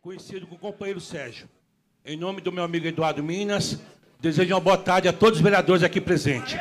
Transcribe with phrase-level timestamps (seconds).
[0.00, 1.48] conhecido como companheiro Sérgio.
[2.06, 3.80] Em nome do meu amigo Eduardo Minas,
[4.20, 6.56] desejo uma boa tarde a todos os vereadores aqui presentes.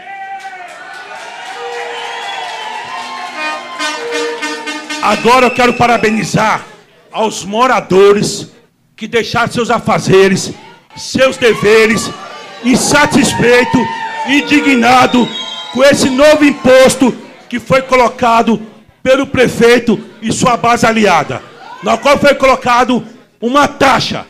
[5.03, 6.65] Agora eu quero parabenizar
[7.11, 8.51] aos moradores
[8.95, 10.51] que deixaram seus afazeres,
[10.97, 12.09] seus deveres,
[12.65, 13.77] insatisfeito,
[14.27, 15.27] indignado
[15.73, 17.15] com esse novo imposto
[17.47, 18.59] que foi colocado
[19.03, 21.39] pelo prefeito e sua base aliada,
[21.83, 23.05] na qual foi colocado
[23.41, 24.25] uma taxa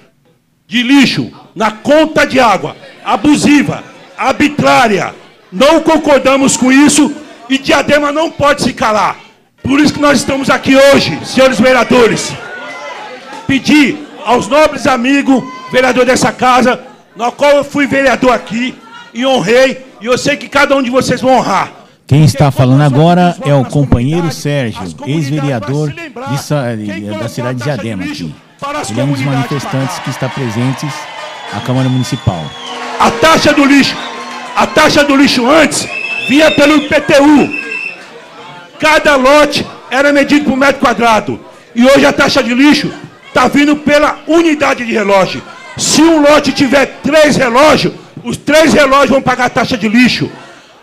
[0.68, 3.84] de lixo na conta de água, abusiva,
[4.18, 5.14] arbitrária.
[5.52, 7.14] Não concordamos com isso
[7.50, 9.18] e Diadema não pode se calar.
[9.64, 12.34] Por isso que nós estamos aqui hoje, senhores vereadores,
[13.46, 16.82] pedir aos nobres amigos, vereador dessa casa,
[17.16, 18.76] na qual eu fui vereador aqui
[19.14, 21.72] e honrei, e eu sei que cada um de vocês vão honrar.
[22.06, 25.94] Quem está falando agora é o companheiro Sérgio, ex-vereador
[27.20, 28.34] da cidade de Diadema aqui.
[28.90, 30.92] Ele é um dos manifestantes que está presentes
[31.54, 32.44] à Câmara Municipal.
[33.00, 33.96] A taxa do lixo,
[34.56, 35.88] a taxa do lixo antes
[36.28, 37.50] vinha pelo IPTU.
[38.80, 41.40] Cada lote era medido por metro quadrado.
[41.76, 42.92] E hoje a taxa de lixo
[43.28, 45.44] está vindo pela unidade de relógio.
[45.78, 50.32] Se um lote tiver três relógios, os três relógios vão pagar a taxa de lixo.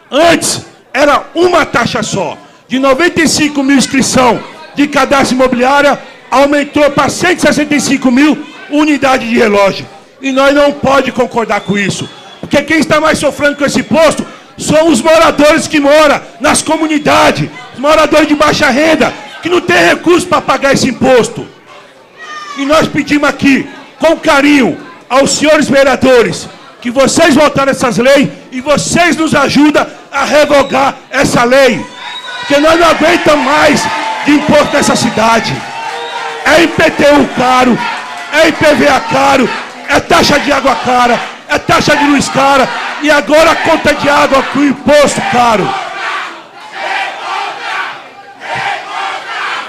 [0.09, 2.39] Antes era uma taxa só.
[2.69, 4.41] De 95 mil inscrição
[4.77, 6.01] de cadastro imobiliária,
[6.35, 8.37] aumentou para 165 mil
[8.69, 9.87] unidades de relógio.
[10.21, 12.09] E nós não pode concordar com isso.
[12.41, 14.27] Porque quem está mais sofrendo com esse imposto
[14.59, 19.77] são os moradores que moram nas comunidades, os moradores de baixa renda, que não têm
[19.77, 21.47] recursos para pagar esse imposto.
[22.59, 23.69] E nós pedimos aqui,
[24.01, 24.77] com carinho,
[25.09, 26.49] aos senhores vereadores,
[26.81, 31.85] que vocês votaram essas leis e vocês nos ajudam a revogar essa lei.
[32.41, 33.83] Porque nós não aguentamos mais
[34.25, 35.55] de imposto nessa cidade.
[36.45, 37.79] É IPTU caro,
[38.33, 39.49] é IPVA caro,
[39.89, 42.69] é taxa de água cara, é taxa de luz cara
[43.03, 45.69] e agora a conta de água com imposto caro.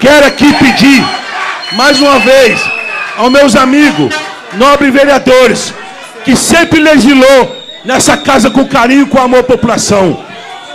[0.00, 1.04] Quero aqui pedir,
[1.72, 2.60] mais uma vez,
[3.16, 4.14] aos meus amigos,
[4.54, 5.72] nobres vereadores,
[6.24, 10.22] que sempre legislou nessa casa com carinho, com amor à população.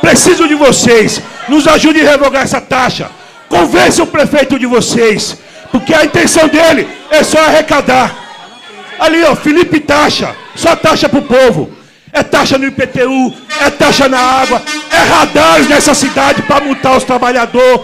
[0.01, 3.09] Preciso de vocês, nos ajude a revogar essa taxa.
[3.47, 5.37] Convença o prefeito de vocês,
[5.71, 8.15] porque a intenção dele é só arrecadar.
[8.99, 11.71] Ali, ó, Felipe taxa, só taxa para o povo.
[12.13, 14.61] É taxa no IPTU, é taxa na água,
[14.91, 17.81] é radares nessa cidade para multar os trabalhadores.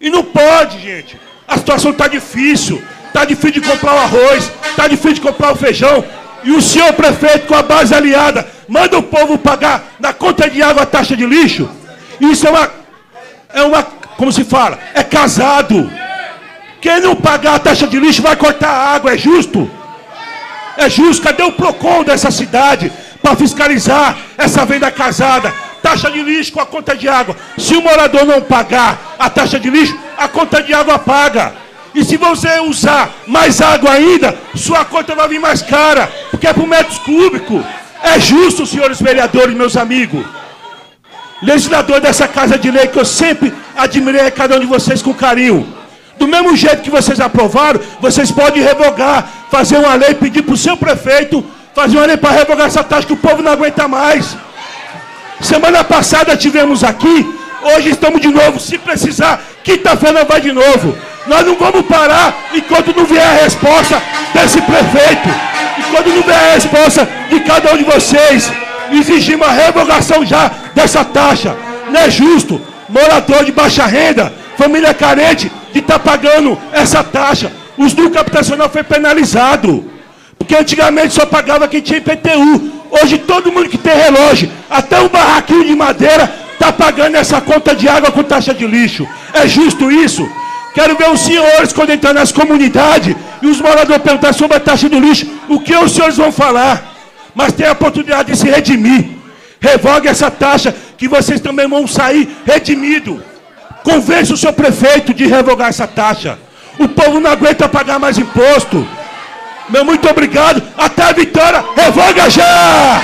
[0.00, 1.20] E não pode, gente.
[1.46, 2.82] A situação está difícil.
[3.06, 6.04] Está difícil de comprar o arroz, está difícil de comprar o feijão.
[6.42, 10.60] E o senhor prefeito, com a base aliada, manda o povo pagar na conta de
[10.60, 11.70] água a taxa de lixo.
[12.20, 12.70] Isso é uma.
[13.52, 13.82] É uma.
[14.16, 14.78] Como se fala?
[14.94, 15.88] É casado.
[16.84, 19.70] Quem não pagar a taxa de lixo vai cortar a água, é justo?
[20.76, 21.22] É justo?
[21.22, 25.50] Cadê o PROCON dessa cidade para fiscalizar essa venda casada?
[25.82, 27.34] Taxa de lixo com a conta de água.
[27.56, 31.54] Se o morador não pagar a taxa de lixo, a conta de água paga.
[31.94, 36.52] E se você usar mais água ainda, sua conta vai vir mais cara, porque é
[36.52, 37.64] por metros cúbicos.
[38.02, 40.22] É justo, senhores vereadores, meus amigos.
[41.40, 45.73] Legislador dessa casa de lei que eu sempre admirei cada um de vocês com carinho.
[46.18, 50.56] Do mesmo jeito que vocês aprovaram, vocês podem revogar, fazer uma lei, pedir para o
[50.56, 51.44] seu prefeito
[51.74, 54.36] fazer uma lei para revogar essa taxa que o povo não aguenta mais.
[55.40, 57.26] Semana passada tivemos aqui,
[57.74, 58.60] hoje estamos de novo.
[58.60, 60.96] Se precisar, quinta-feira vai de novo.
[61.26, 64.00] Nós não vamos parar enquanto não vier a resposta
[64.32, 65.28] desse prefeito.
[65.78, 68.50] Enquanto não vier a resposta de cada um de vocês.
[68.92, 71.56] Exigimos a revogação já dessa taxa.
[71.90, 72.60] Não é justo.
[72.88, 77.52] Morador de baixa renda, família carente, de estar tá pagando essa taxa.
[77.76, 79.90] Os lucros habitacional foi penalizado.
[80.38, 82.72] Porque antigamente só pagava quem tinha IPTU.
[82.90, 87.74] Hoje todo mundo que tem relógio, até um barraquinho de madeira, está pagando essa conta
[87.74, 89.06] de água com taxa de lixo.
[89.32, 90.26] É justo isso?
[90.74, 94.88] Quero ver os senhores, quando entrar nas comunidades, e os moradores perguntar sobre a taxa
[94.88, 96.94] do lixo, o que os senhores vão falar?
[97.34, 99.06] Mas tem a oportunidade de se redimir.
[99.60, 103.33] Revogue essa taxa, que vocês também vão sair redimidos.
[103.84, 106.38] Convença o seu prefeito de revogar essa taxa.
[106.78, 108.84] O povo não aguenta pagar mais imposto.
[109.68, 110.62] Meu muito obrigado.
[110.76, 111.62] Até a vitória.
[111.76, 113.00] Revoga já!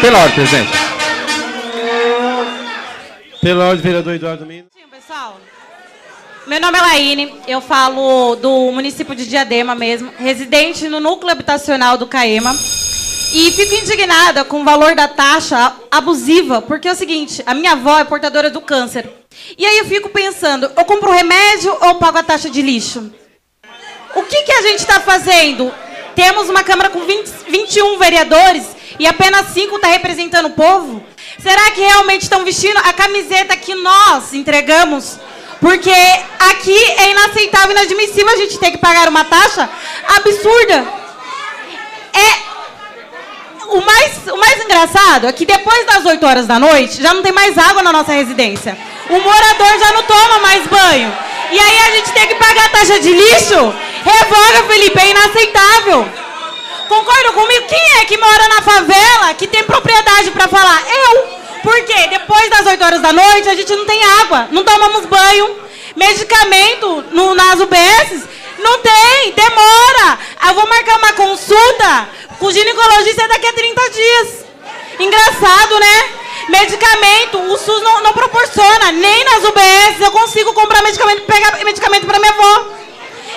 [0.00, 0.70] Pela ordem, presidente.
[3.40, 4.66] Pela ordem, vereador Eduardo Minas.
[4.74, 5.40] Sim, pessoal.
[6.46, 11.96] Meu nome é Laine, eu falo do município de Diadema mesmo, residente no núcleo habitacional
[11.96, 12.52] do Caema.
[13.32, 17.72] E fico indignada com o valor da taxa abusiva, porque é o seguinte, a minha
[17.72, 19.08] avó é portadora do câncer.
[19.56, 23.12] E aí eu fico pensando, eu compro remédio ou pago a taxa de lixo?
[24.16, 25.72] O que, que a gente está fazendo?
[26.16, 28.64] Temos uma Câmara com 20, 21 vereadores
[28.98, 31.00] e apenas 5 está representando o povo?
[31.38, 35.18] Será que realmente estão vestindo a camiseta que nós entregamos?
[35.60, 35.94] Porque
[36.50, 39.70] aqui é inaceitável e inadmissível a gente ter que pagar uma taxa
[40.16, 40.84] absurda.
[42.12, 42.49] É.
[43.70, 47.22] O mais, o mais engraçado é que depois das 8 horas da noite já não
[47.22, 48.76] tem mais água na nossa residência.
[49.08, 51.16] O morador já não toma mais banho.
[51.52, 53.74] E aí a gente tem que pagar a taxa de lixo?
[54.04, 56.08] Revoga, Felipe, é inaceitável.
[56.88, 57.66] Concorda comigo?
[57.68, 60.82] Quem é que mora na favela que tem propriedade para falar?
[60.92, 61.40] Eu.
[61.62, 62.08] Por quê?
[62.10, 65.56] Depois das 8 horas da noite a gente não tem água, não tomamos banho.
[65.94, 68.24] Medicamento no, nas UBSs
[68.58, 70.18] não tem, demora.
[70.48, 72.08] Eu vou marcar uma consulta
[72.40, 74.28] com ginecologista daqui a 30 dias.
[74.98, 76.04] Engraçado, né?
[76.48, 82.06] Medicamento, o SUS não, não proporciona, nem nas UBS eu consigo comprar medicamento, pegar medicamento
[82.06, 82.64] para minha avó.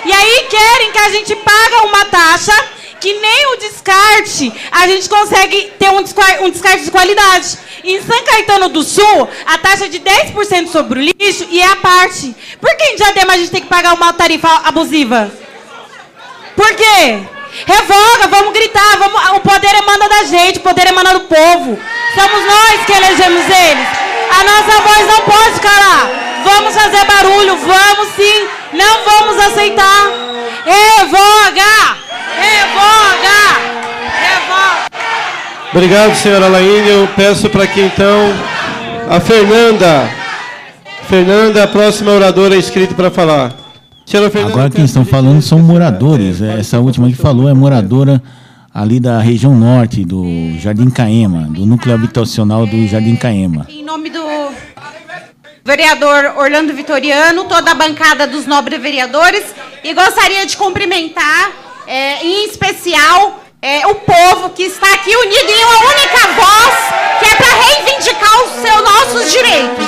[0.04, 2.52] E aí querem que a gente paga uma taxa
[3.00, 5.98] que nem o descarte a gente consegue ter um
[6.44, 7.58] um descarte de qualidade.
[7.84, 11.66] Em São Caetano do Sul, a taxa é de 10% sobre o lixo e é
[11.66, 12.34] a parte.
[12.58, 15.30] Por que em Diadema a gente tem que pagar uma tarifa abusiva?
[16.56, 17.33] Por quê?
[17.66, 21.78] Revoga, vamos gritar, vamos, o poder emana da gente, o poder emana do povo.
[22.14, 23.88] Somos nós que elegemos eles.
[24.30, 26.10] A nossa voz não pode calar.
[26.44, 30.10] Vamos fazer barulho, vamos sim, não vamos aceitar.
[30.64, 31.96] Revoga!
[32.40, 33.34] Revoga!
[34.20, 34.90] Revoga!
[35.72, 36.88] Obrigado, senhora Laine.
[36.88, 38.34] Eu peço para que então
[39.08, 40.10] a Fernanda.
[41.08, 43.63] Fernanda, a próxima oradora inscrita para falar.
[44.46, 46.40] Agora quem estão falando são moradores.
[46.40, 48.22] Essa última que falou é moradora
[48.72, 50.24] ali da região norte do
[50.58, 53.66] Jardim Caema, do núcleo habitacional do Jardim Caema.
[53.68, 54.22] Em nome do
[55.64, 59.44] vereador Orlando Vitoriano, toda a bancada dos nobres vereadores,
[59.82, 61.50] e gostaria de cumprimentar,
[61.86, 66.74] é, em especial, é, o povo que está aqui unido em uma única voz,
[67.18, 69.86] que é para reivindicar os seus nossos direitos.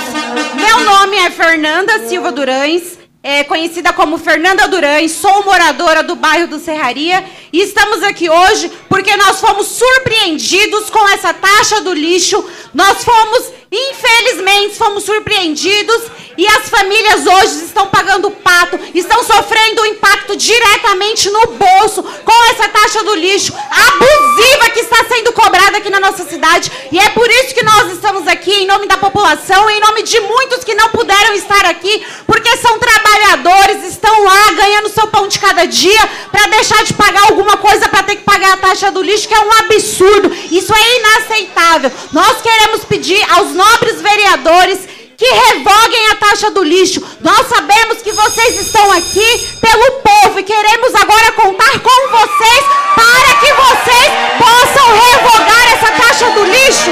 [0.55, 2.96] Meu nome é Fernanda Silva Durães,
[3.27, 7.25] é, conhecida como Fernanda Durães, sou moradora do bairro do Serraria.
[7.53, 13.51] E estamos aqui hoje porque nós fomos surpreendidos com essa taxa do lixo, nós fomos,
[13.91, 16.03] infelizmente, fomos surpreendidos
[16.39, 22.03] e as famílias hoje estão pagando o pato, estão sofrendo o impacto diretamente no bolso
[22.03, 26.71] com essa taxa do lixo abusiva que está sendo cobrada aqui na nossa cidade.
[26.93, 30.21] E é por isso que nós estamos aqui, em nome da população, em nome de
[30.21, 35.39] muitos que não puderam estar aqui, porque são trabalhadores, estão lá ganhando seu pão de
[35.39, 39.03] cada dia para deixar de pagar alguma coisa para ter que pagar a taxa do
[39.03, 40.31] lixo, que é um absurdo.
[40.51, 41.91] Isso é inaceitável.
[42.13, 44.79] Nós queremos pedir aos nobres vereadores
[45.17, 47.03] que revoguem a taxa do lixo.
[47.21, 52.65] Nós sabemos que vocês estão aqui pelo povo e queremos agora contar com vocês
[52.95, 56.91] para que vocês possam revogar essa taxa do lixo.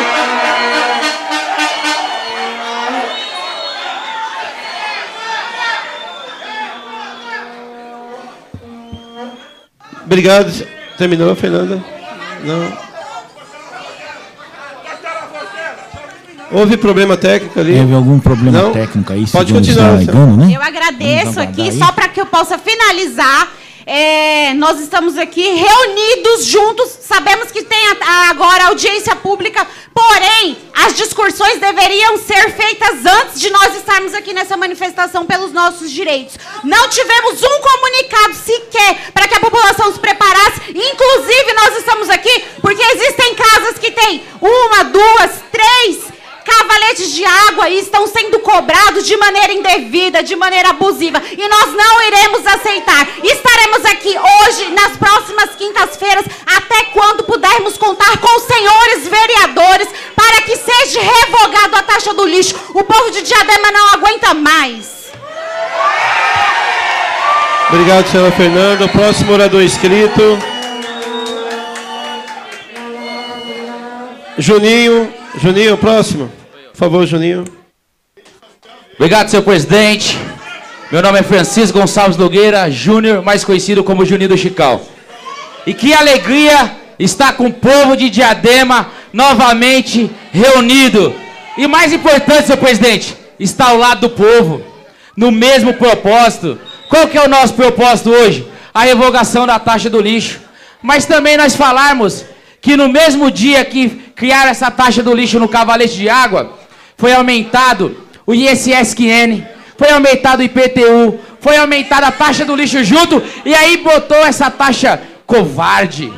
[10.05, 10.67] Obrigado.
[10.99, 11.83] Terminou, Fernanda?
[12.43, 12.84] Não.
[16.55, 17.75] Houve problema técnico ali?
[17.75, 18.73] Teve algum problema Não?
[18.73, 19.27] técnico aí?
[19.27, 19.99] Pode continuar.
[19.99, 20.53] Ligando, né?
[20.55, 23.53] Eu agradeço aqui, só para que eu possa finalizar.
[23.87, 26.97] É, nós estamos aqui reunidos juntos.
[27.03, 33.51] Sabemos que tem a, agora audiência pública, porém, as discussões deveriam ser feitas antes de
[33.51, 36.39] nós estarmos aqui nessa manifestação pelos nossos direitos.
[36.63, 40.61] Não tivemos um comunicado sequer para que a população se preparasse.
[40.71, 46.14] Inclusive, nós estamos aqui porque existem casas que têm uma, duas, três
[46.45, 51.21] cavaletes de água estão sendo cobrados de maneira indevida, de maneira abusiva.
[51.33, 53.09] E nós não iremos aceitar.
[53.23, 60.43] Estaremos aqui hoje, nas próximas quintas-feiras, até quando pudermos contar com os senhores vereadores para
[60.43, 62.55] que seja revogado a taxa do lixo.
[62.75, 65.05] O povo de Diadema não aguenta mais.
[67.69, 68.89] Obrigado, senhora Fernanda.
[68.89, 70.39] Próximo orador inscrito.
[74.39, 75.24] Juninho.
[75.37, 76.31] Juninho, próximo.
[76.71, 77.45] Por favor, Juninho.
[78.95, 80.17] Obrigado, senhor presidente.
[80.93, 84.81] Meu nome é Francisco Gonçalves Nogueira Júnior, mais conhecido como Juninho do Chical.
[85.67, 91.13] E que alegria estar com o povo de Diadema novamente reunido.
[91.59, 94.63] E mais importante, senhor presidente, estar ao lado do povo,
[95.17, 96.61] no mesmo propósito.
[96.89, 98.47] Qual que é o nosso propósito hoje?
[98.73, 100.39] A revogação da taxa do lixo.
[100.81, 102.25] Mas também nós falarmos
[102.61, 106.59] que no mesmo dia que criaram essa taxa do lixo no cavalete de água,
[106.97, 109.43] foi aumentado o ISSQN,
[109.77, 114.51] foi aumentado o IPTU, foi aumentada a taxa do lixo junto, e aí botou essa
[114.51, 116.13] taxa covarde,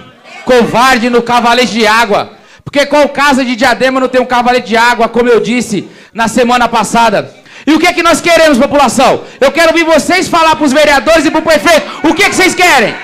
[0.45, 2.33] covarde no cavalete de água.
[2.65, 6.29] Porque qual casa de diadema não tem um cavalete de água, como eu disse na
[6.29, 7.35] semana passada?
[7.67, 9.23] E o que é que nós queremos, população?
[9.41, 12.09] Eu quero ouvir vocês falar para os vereadores e para o prefeito.
[12.09, 12.95] O que é que vocês querem?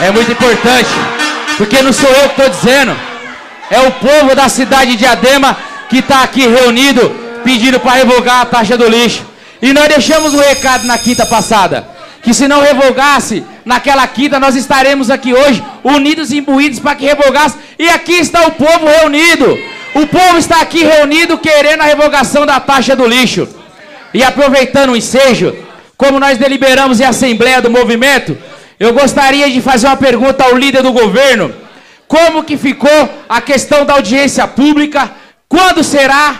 [0.00, 0.90] É muito importante,
[1.56, 2.94] porque não sou eu que estou dizendo.
[3.70, 5.56] É o povo da cidade de Diadema
[5.88, 7.10] que está aqui reunido,
[7.42, 9.24] pedindo para revogar a taxa do lixo.
[9.62, 11.88] E nós deixamos um recado na quinta passada,
[12.22, 17.06] que se não revogasse naquela quinta, nós estaremos aqui hoje, unidos e imbuídos para que
[17.06, 17.56] revogasse.
[17.78, 19.58] E aqui está o povo reunido.
[19.94, 23.48] O povo está aqui reunido querendo a revogação da taxa do lixo.
[24.12, 25.56] E aproveitando o ensejo,
[25.96, 28.36] como nós deliberamos em assembleia do movimento,
[28.78, 31.54] eu gostaria de fazer uma pergunta ao líder do governo.
[32.06, 35.10] Como que ficou a questão da audiência pública?
[35.48, 36.36] Quando será?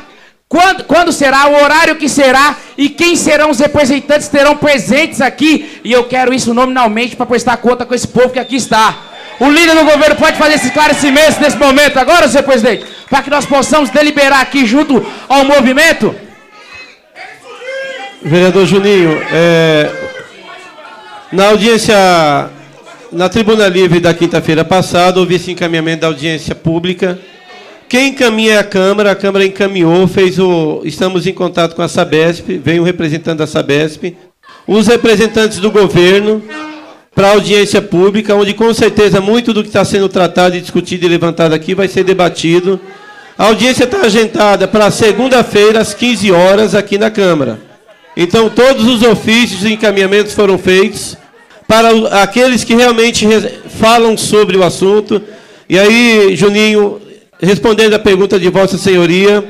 [0.49, 1.49] Quando, quando será?
[1.49, 2.57] O horário que será?
[2.79, 5.81] E quem serão os representantes terão presentes aqui?
[5.83, 8.97] E eu quero isso nominalmente para prestar conta com esse povo que aqui está.
[9.41, 12.87] O líder do governo pode fazer esse esclarecimento nesse momento agora, senhor presidente?
[13.11, 16.15] Para que nós possamos deliberar aqui junto ao movimento?
[18.23, 19.91] Vereador Juninho, é,
[21.33, 21.97] na audiência
[23.13, 27.19] na Tribuna Livre da quinta-feira passada, houve esse encaminhamento da audiência pública.
[27.89, 30.83] Quem encaminha é a Câmara, a Câmara encaminhou, fez o.
[30.85, 34.17] Estamos em contato com a Sabesp, veio um representante da Sabesp,
[34.67, 36.43] os representantes do governo
[37.15, 41.07] para a audiência pública, onde com certeza muito do que está sendo tratado e discutido
[41.07, 42.81] e levantado aqui vai ser debatido.
[43.39, 47.66] A audiência está agendada para segunda-feira, às 15 horas, aqui na Câmara.
[48.17, 51.19] Então, todos os ofícios e encaminhamentos foram feitos
[51.69, 51.91] para
[52.23, 53.27] aqueles que realmente
[53.79, 55.23] falam sobre o assunto.
[55.69, 57.01] E aí, Juninho,
[57.41, 59.45] respondendo a pergunta de Vossa Senhoria,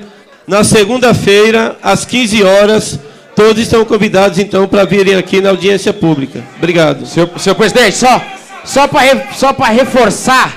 [0.49, 2.99] na segunda-feira, às 15 horas,
[3.37, 6.43] todos estão convidados, então, para virem aqui na audiência pública.
[6.57, 7.07] Obrigado.
[7.07, 8.21] Senhor, senhor presidente, só,
[8.65, 10.57] só para só reforçar,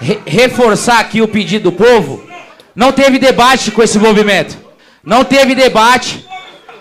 [0.00, 2.24] re, reforçar aqui o pedido do povo,
[2.74, 4.56] não teve debate com esse movimento.
[5.04, 6.24] Não teve debate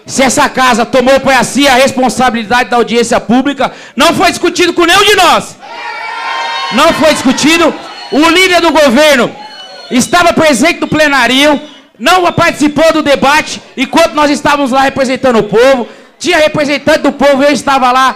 [0.07, 4.85] se essa casa tomou para si a responsabilidade da audiência pública, não foi discutido com
[4.85, 5.57] nenhum de nós.
[6.71, 7.73] Não foi discutido.
[8.11, 9.29] O líder do governo
[9.91, 11.59] estava presente no plenário,
[11.99, 15.87] não participou do debate, enquanto nós estávamos lá representando o povo.
[16.17, 18.15] Tinha representante do povo, eu estava lá,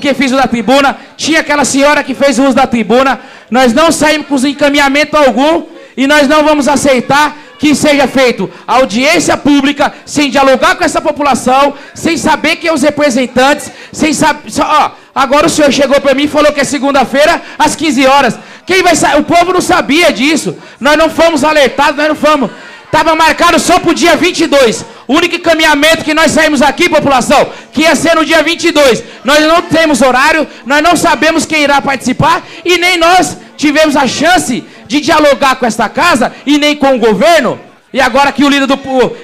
[0.00, 0.96] que fiz o da tribuna.
[1.16, 3.20] Tinha aquela senhora que fez o uso da tribuna.
[3.50, 5.64] Nós não saímos com encaminhamento algum
[5.96, 11.74] e nós não vamos aceitar que seja feito audiência pública, sem dialogar com essa população,
[11.94, 14.50] sem saber quem são os representantes, sem saber.
[14.60, 18.38] Ó, agora o senhor chegou para mim e falou que é segunda-feira, às 15 horas.
[18.64, 20.56] Quem vai O povo não sabia disso.
[20.78, 22.50] Nós não fomos alertados, nós não fomos.
[22.84, 24.84] Estava marcado só para o dia 22.
[25.06, 29.02] O único encaminhamento que nós saímos aqui, população, que ia ser no dia 22.
[29.24, 34.06] Nós não temos horário, nós não sabemos quem irá participar e nem nós tivemos a
[34.06, 37.60] chance de dialogar com esta casa e nem com o governo,
[37.92, 38.76] e agora que o líder do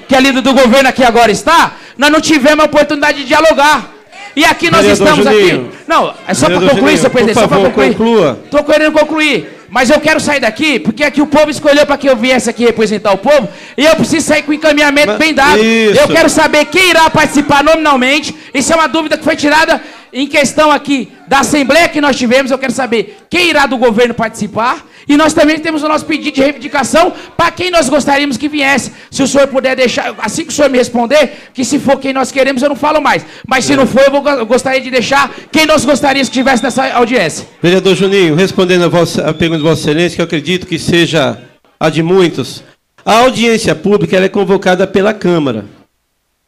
[0.07, 3.91] que a líder do governo aqui agora está, nós não tivemos a oportunidade de dialogar.
[4.35, 5.67] E aqui nós Vereador estamos Juninho.
[5.67, 5.77] aqui.
[5.87, 7.89] Não, é só para concluir, Juninho, senhor presidente, só para concluir.
[7.95, 8.39] conclua.
[8.45, 9.51] Estou querendo concluir.
[9.69, 12.65] Mas eu quero sair daqui, porque aqui o povo escolheu para que eu viesse aqui
[12.65, 15.57] representar o povo, e eu preciso sair com o encaminhamento Mas- bem dado.
[15.63, 15.99] isso.
[15.99, 18.33] Eu quero saber quem irá participar nominalmente.
[18.53, 19.81] Isso é uma dúvida que foi tirada
[20.13, 22.51] em questão aqui da Assembleia que nós tivemos.
[22.51, 24.85] Eu quero saber quem irá do governo participar.
[25.07, 28.91] E nós também temos o nosso pedido de reivindicação para quem nós gostaríamos que viesse.
[29.11, 32.11] Se o senhor puder deixar, assim que o senhor me responder, que se for quem
[32.13, 33.25] nós queremos, eu não falo mais.
[33.47, 36.63] Mas se não for, eu, vou, eu gostaria de deixar quem nós gostaríamos que tivesse
[36.63, 37.47] nessa audiência.
[37.61, 41.39] Vereador Juninho, respondendo a, vossa, a pergunta de Vossa Excelência, que eu acredito que seja
[41.79, 42.63] a de muitos,
[43.05, 45.65] a audiência pública é convocada pela Câmara.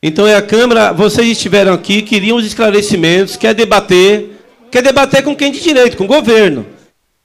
[0.02, 4.32] Então é a Câmara, vocês estiveram aqui, queriam os esclarecimentos, quer debater,
[4.72, 6.66] quer debater com quem de direito, com o governo.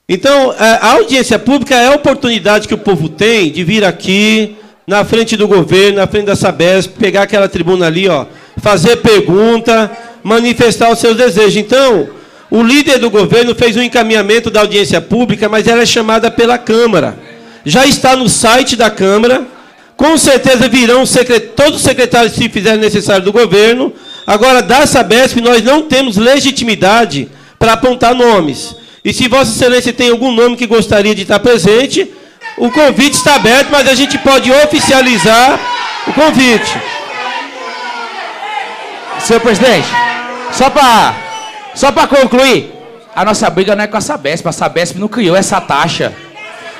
[0.07, 5.05] Então, a audiência pública é a oportunidade que o povo tem de vir aqui, na
[5.05, 8.25] frente do governo, na frente da Sabesp, pegar aquela tribuna ali, ó,
[8.57, 9.89] fazer pergunta,
[10.21, 11.55] manifestar os seus desejos.
[11.55, 12.09] Então,
[12.51, 16.57] o líder do governo fez um encaminhamento da audiência pública, mas ela é chamada pela
[16.57, 17.17] Câmara.
[17.63, 19.47] Já está no site da Câmara.
[19.95, 21.05] Com certeza virão
[21.55, 23.93] todos os secretários, se fizerem necessário, do governo.
[24.27, 28.75] Agora, da Sabesp, nós não temos legitimidade para apontar nomes.
[29.03, 32.09] E se Vossa Excelência tem algum nome que gostaria de estar presente,
[32.57, 35.59] o convite está aberto, mas a gente pode oficializar
[36.07, 36.77] o convite.
[39.19, 39.87] Senhor presidente,
[40.51, 41.13] só para
[41.75, 42.71] só concluir,
[43.15, 46.13] a nossa briga não é com a Sabesp, a Sabesp não criou essa taxa.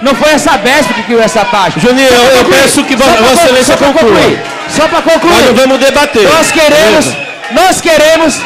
[0.02, 1.80] Não foi essa Sabesp que criou essa taxa.
[1.80, 4.20] Juninho, eu, eu peço que Vossa Excelência conclua.
[4.70, 5.36] Só para concluir.
[5.36, 6.24] Nós não vamos debater.
[6.30, 7.06] Nós queremos,
[7.52, 8.42] nós queremos,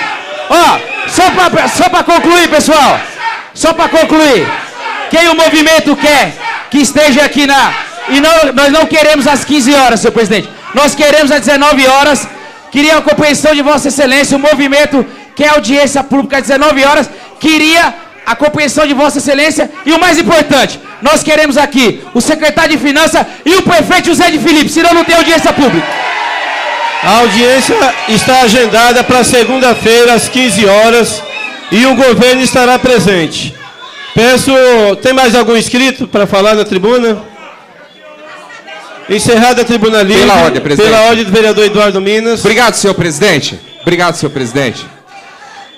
[0.49, 2.99] ó, só para só para concluir, pessoal.
[3.63, 4.47] Só para concluir.
[5.09, 6.25] Quem o movimento quer
[6.71, 7.61] que esteja aqui na
[8.09, 10.47] e não, nós não queremos às 15 horas, senhor presidente.
[10.73, 12.27] Nós queremos às 19 horas.
[12.71, 14.37] Queria a compreensão de Vossa Excelência.
[14.37, 17.09] O movimento quer audiência pública às 19 horas.
[17.39, 17.93] Queria
[18.25, 19.69] a compreensão de Vossa Excelência.
[19.85, 24.29] E o mais importante, nós queremos aqui o secretário de Finanças e o prefeito José
[24.29, 25.87] de Felipe, senão não tem audiência pública.
[27.03, 27.75] A audiência
[28.09, 31.23] está agendada para segunda-feira, às 15 horas,
[31.71, 33.53] e o governo estará presente.
[34.13, 34.51] Peço.
[35.01, 37.21] Tem mais algum inscrito para falar na tribuna?
[39.09, 40.23] Encerrada a tribuna livre.
[40.23, 40.89] Pela ordem, presidente.
[40.89, 42.39] Pela ordem do vereador Eduardo Minas.
[42.41, 43.59] Obrigado, senhor presidente.
[43.81, 44.85] Obrigado, senhor presidente.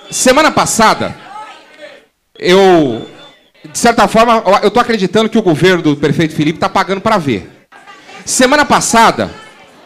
[0.09, 1.15] Semana passada,
[2.39, 3.07] eu,
[3.71, 7.17] de certa forma, eu estou acreditando que o governo do prefeito Felipe está pagando para
[7.17, 7.47] ver.
[8.25, 9.29] Semana passada,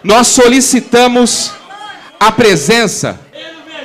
[0.04, 1.52] nós solicitamos
[2.20, 3.20] a presença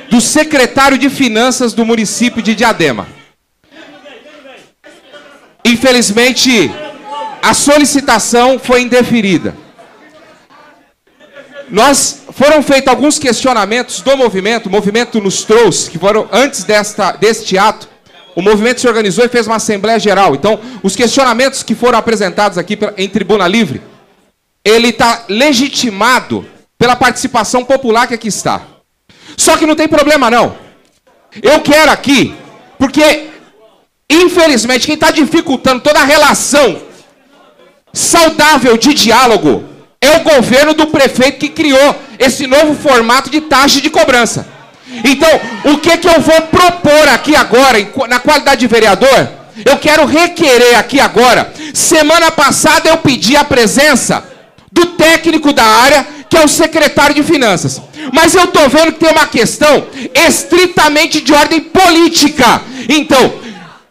[0.09, 3.07] do secretário de Finanças do município de Diadema.
[5.63, 6.71] Infelizmente,
[7.41, 9.55] a solicitação foi indeferida.
[11.69, 17.11] Nós foram feitos alguns questionamentos do movimento, o movimento nos trouxe, que foram antes desta,
[17.11, 17.87] deste ato,
[18.35, 20.33] o movimento se organizou e fez uma assembleia geral.
[20.33, 23.81] Então, os questionamentos que foram apresentados aqui em tribuna livre,
[24.63, 26.45] ele está legitimado
[26.77, 28.61] pela participação popular que aqui está.
[29.39, 30.57] Só que não tem problema não.
[31.41, 32.35] Eu quero aqui,
[32.77, 33.29] porque
[34.09, 36.81] infelizmente quem está dificultando toda a relação
[37.93, 39.63] saudável de diálogo
[40.01, 44.45] é o governo do prefeito que criou esse novo formato de taxa de cobrança.
[45.05, 45.29] Então,
[45.71, 47.77] o que, que eu vou propor aqui agora,
[48.09, 49.29] na qualidade de vereador?
[49.63, 51.53] Eu quero requerer aqui agora.
[51.73, 54.21] Semana passada eu pedi a presença
[54.71, 57.81] do técnico da área, que é o secretário de Finanças.
[58.13, 62.61] Mas eu estou vendo que tem uma questão estritamente de ordem política.
[62.87, 63.33] Então,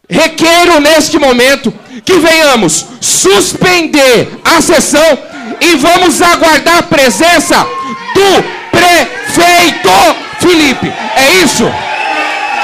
[0.09, 5.19] requeiro neste momento que venhamos suspender a sessão
[5.61, 7.67] e vamos aguardar a presença
[8.15, 9.91] do prefeito
[10.39, 10.93] Felipe.
[11.17, 11.65] É isso?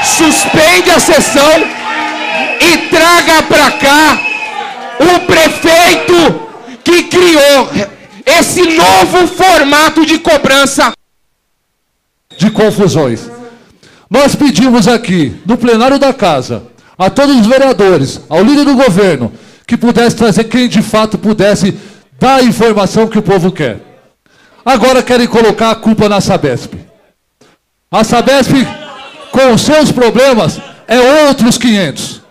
[0.05, 1.65] Suspende a sessão
[2.61, 4.19] e traga para cá
[5.01, 6.49] o prefeito
[6.85, 7.71] que criou
[8.25, 10.93] esse novo formato de cobrança
[12.37, 13.31] de confusões.
[14.11, 16.65] Nós pedimos aqui, no plenário da casa,
[16.99, 19.33] a todos os vereadores, ao líder do governo,
[19.67, 21.77] que pudesse trazer quem de fato pudesse
[22.19, 23.79] dar a informação que o povo quer.
[24.65, 26.75] Agora querem colocar a culpa na Sabesp.
[27.91, 28.53] A Sabesp,
[29.31, 32.23] com os seus problemas, é outros 500.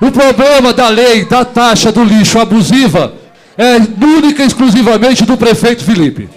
[0.00, 3.12] O problema da lei, da taxa do lixo abusiva,
[3.58, 6.28] é única e exclusivamente do prefeito Felipe.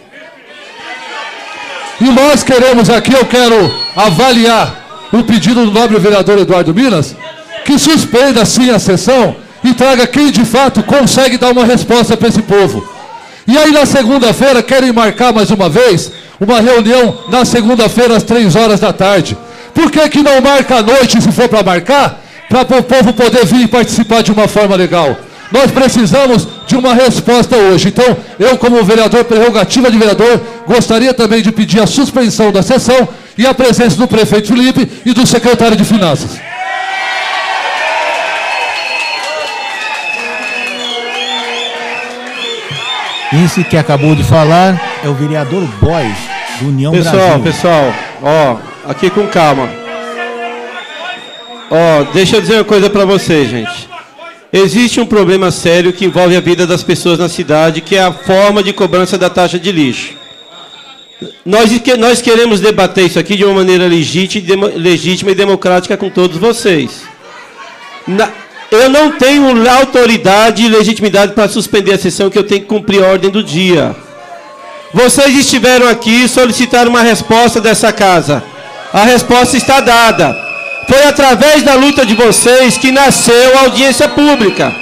[2.02, 7.16] E nós queremos aqui, eu quero avaliar o pedido do nobre vereador Eduardo Minas,
[7.64, 12.28] que suspenda sim a sessão e traga quem de fato consegue dar uma resposta para
[12.28, 12.84] esse povo.
[13.48, 18.56] E aí na segunda-feira querem marcar mais uma vez uma reunião na segunda-feira às três
[18.56, 19.38] horas da tarde.
[19.76, 22.20] Por que, que não marca à noite se for para marcar?
[22.50, 25.16] Para o povo poder vir participar de uma forma legal.
[25.52, 27.90] Nós precisamos de uma resposta hoje.
[27.90, 33.08] Então, eu, como vereador, prerrogativa de vereador, gostaria também de pedir a suspensão da sessão
[33.38, 36.40] e a presença do prefeito Felipe e do secretário de Finanças.
[43.46, 46.18] Esse que acabou de falar é o vereador Boys,
[46.60, 47.44] do União pessoal, Brasil.
[47.44, 49.70] Pessoal, pessoal, ó, aqui com calma.
[51.70, 53.91] Ó, deixa eu dizer uma coisa para vocês, gente.
[54.54, 58.12] Existe um problema sério que envolve a vida das pessoas na cidade, que é a
[58.12, 60.14] forma de cobrança da taxa de lixo.
[61.46, 67.04] Nós, nós queremos debater isso aqui de uma maneira legítima e democrática com todos vocês.
[68.70, 73.04] Eu não tenho autoridade e legitimidade para suspender a sessão, que eu tenho que cumprir
[73.04, 73.96] a ordem do dia.
[74.94, 78.44] Vocês estiveram aqui e solicitaram uma resposta dessa casa.
[78.92, 80.51] A resposta está dada.
[80.92, 84.76] Foi através da luta de vocês que nasceu a audiência pública.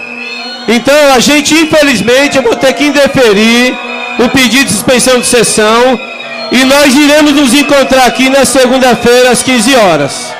[0.67, 3.77] Então, a gente, infelizmente, eu vou ter que indeferir
[4.17, 5.99] o pedido de suspensão de sessão
[6.51, 10.33] e nós iremos nos encontrar aqui na segunda-feira às 15 horas.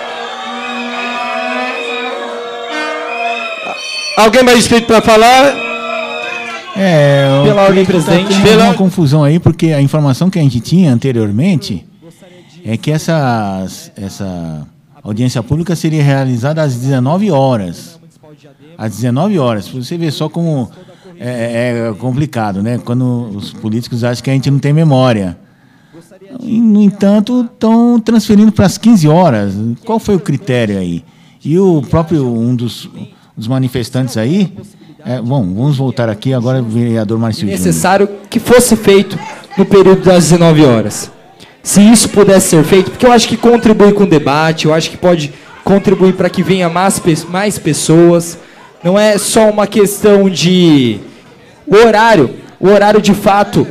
[4.18, 5.56] Alguém mais inscrito para falar?
[6.76, 8.34] É, pela ordem presidente.
[8.34, 8.64] Tem pela...
[8.66, 11.86] uma confusão aí, porque a informação que a gente tinha anteriormente
[12.66, 13.68] é que essa,
[15.10, 18.00] essa audiência pública seria realizada às 19 horas.
[18.78, 19.68] Às 19 horas.
[19.68, 20.70] Você vê só como
[21.20, 22.78] é, é complicado, né?
[22.78, 25.38] Quando os políticos acham que a gente não tem memória.
[26.42, 29.54] No entanto, estão transferindo para as 15 horas.
[29.84, 31.04] Qual foi o critério aí?
[31.44, 32.90] E o próprio um dos,
[33.36, 34.54] dos manifestantes aí.
[35.04, 39.18] É, bom, vamos voltar aqui agora, vereador Márcio Necessário que fosse feito
[39.58, 41.19] no período das 19 horas.
[41.70, 44.90] Se isso pudesse ser feito, porque eu acho que contribui com o debate, eu acho
[44.90, 45.32] que pode
[45.64, 48.40] contribuir para que venha mais, mais pessoas.
[48.84, 51.00] Não é só uma questão de
[51.68, 52.32] o horário.
[52.60, 53.68] O horário de fato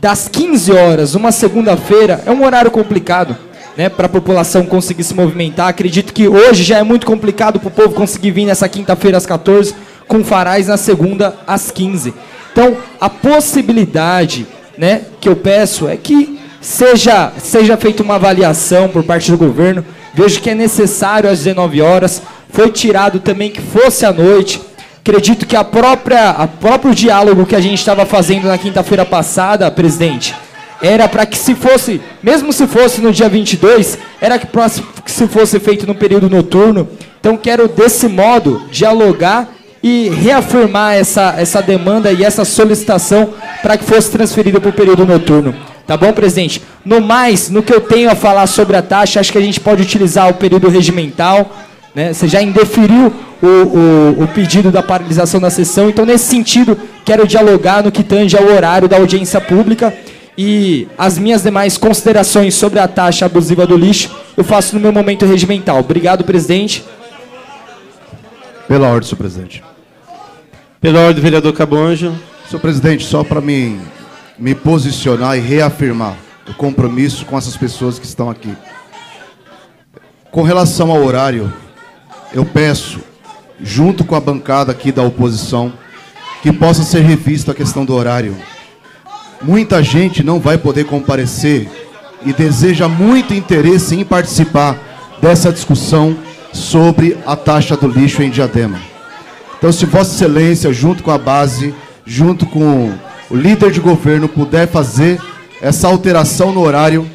[0.00, 3.36] das 15 horas, uma segunda-feira, é um horário complicado.
[3.76, 5.68] Né, para a população conseguir se movimentar.
[5.68, 9.26] Acredito que hoje já é muito complicado para o povo conseguir vir nessa quinta-feira às
[9.26, 9.74] 14,
[10.08, 12.12] com farais na segunda às 15.
[12.50, 14.46] Então, a possibilidade
[14.78, 19.84] né, que eu peço é que seja, seja feita uma avaliação por parte do governo.
[20.14, 22.22] Vejo que é necessário às 19 horas.
[22.50, 24.60] Foi tirado também que fosse à noite.
[25.00, 29.70] Acredito que a própria, a próprio diálogo que a gente estava fazendo na quinta-feira passada,
[29.70, 30.34] presidente,
[30.82, 35.26] era para que se fosse, mesmo se fosse no dia 22, era que, que se
[35.26, 36.88] fosse feito no período noturno.
[37.20, 39.48] Então quero desse modo dialogar
[39.82, 45.06] e reafirmar essa, essa demanda e essa solicitação para que fosse transferido para o período
[45.06, 45.54] noturno.
[45.88, 46.60] Tá bom, presidente?
[46.84, 49.58] No mais, no que eu tenho a falar sobre a taxa, acho que a gente
[49.58, 51.50] pode utilizar o período regimental.
[51.94, 52.12] Né?
[52.12, 53.10] Você já indeferiu
[53.42, 55.88] o, o, o, pedido da paralisação da sessão.
[55.88, 59.96] Então, nesse sentido, quero dialogar no que tange ao horário da audiência pública
[60.36, 64.92] e as minhas demais considerações sobre a taxa abusiva do lixo eu faço no meu
[64.92, 65.78] momento regimental.
[65.78, 66.84] Obrigado, presidente.
[68.68, 69.64] Pela ordem, senhor presidente.
[70.82, 72.14] Pela ordem, vereador Cabonjo.
[72.46, 73.80] Senhor presidente, só para me,
[74.38, 76.16] me posicionar e reafirmar
[76.48, 78.54] o compromisso com essas pessoas que estão aqui.
[80.30, 81.52] Com relação ao horário,
[82.32, 83.00] eu peço
[83.60, 85.72] junto com a bancada aqui da oposição,
[86.42, 88.36] que possa ser revista a questão do horário.
[89.42, 91.68] Muita gente não vai poder comparecer
[92.24, 94.78] e deseja muito interesse em participar
[95.20, 96.16] dessa discussão
[96.52, 98.80] sobre a taxa do lixo em Diadema.
[99.56, 101.74] Então, se Vossa Excelência, junto com a base,
[102.06, 102.92] junto com
[103.30, 105.20] o líder de governo, puder fazer
[105.60, 107.08] essa alteração no horário,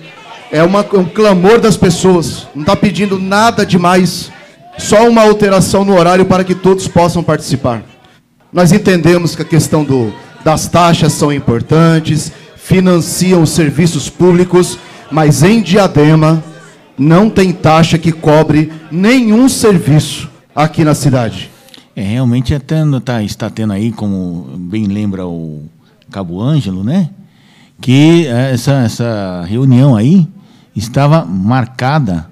[0.52, 2.47] é uma, um clamor das pessoas.
[2.54, 4.32] Não está pedindo nada demais
[4.78, 7.84] só uma alteração no horário para que todos possam participar.
[8.52, 14.78] Nós entendemos que a questão do, das taxas são importantes, financiam os serviços públicos,
[15.12, 16.43] mas em Diadema
[16.97, 21.49] não tem taxa que cobre nenhum serviço aqui na cidade.
[21.95, 25.63] É, realmente até tá, está tendo aí, como bem lembra o
[26.13, 27.10] Cabo Ângelo, né?
[27.82, 30.28] Que essa, essa reunião aí
[30.76, 32.28] estava marcada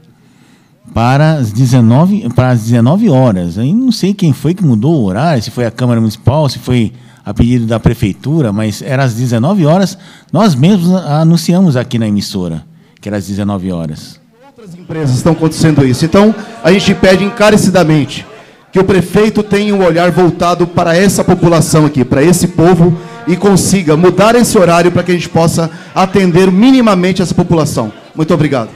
[0.94, 3.58] para as 19, para as 19 horas.
[3.58, 6.60] Aí não sei quem foi que mudou o horário, se foi a Câmara Municipal, se
[6.60, 6.94] foi
[7.26, 9.98] a pedido da Prefeitura, mas era às 19 horas.
[10.32, 12.64] Nós mesmos anunciamos aqui na emissora
[13.02, 14.20] que era às 19 horas.
[14.46, 16.06] Outras empresas estão acontecendo isso.
[16.06, 18.26] Então, a gente pede encarecidamente
[18.72, 23.36] que o prefeito tenha um olhar voltado para essa população aqui, para esse povo, e
[23.36, 27.92] consiga mudar esse horário para que a gente possa atender minimamente essa população.
[28.16, 28.70] Muito obrigado.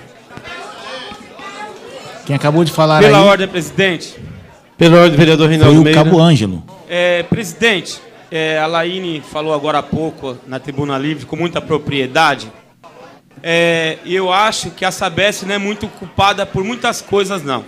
[2.25, 3.23] Quem acabou de falar Pela aí...
[3.23, 4.15] ordem, presidente.
[4.77, 6.03] Pela ordem, vereador Reinaldo Foi o Meira.
[6.03, 6.63] Cabo Ângelo.
[6.89, 12.51] É, presidente, é, a Laine falou agora há pouco na Tribuna Livre com muita propriedade.
[13.41, 17.63] É, e eu acho que a Sabesp não é muito culpada por muitas coisas, não.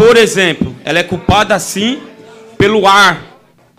[0.00, 2.00] Por exemplo, ela é culpada, sim,
[2.56, 3.20] pelo ar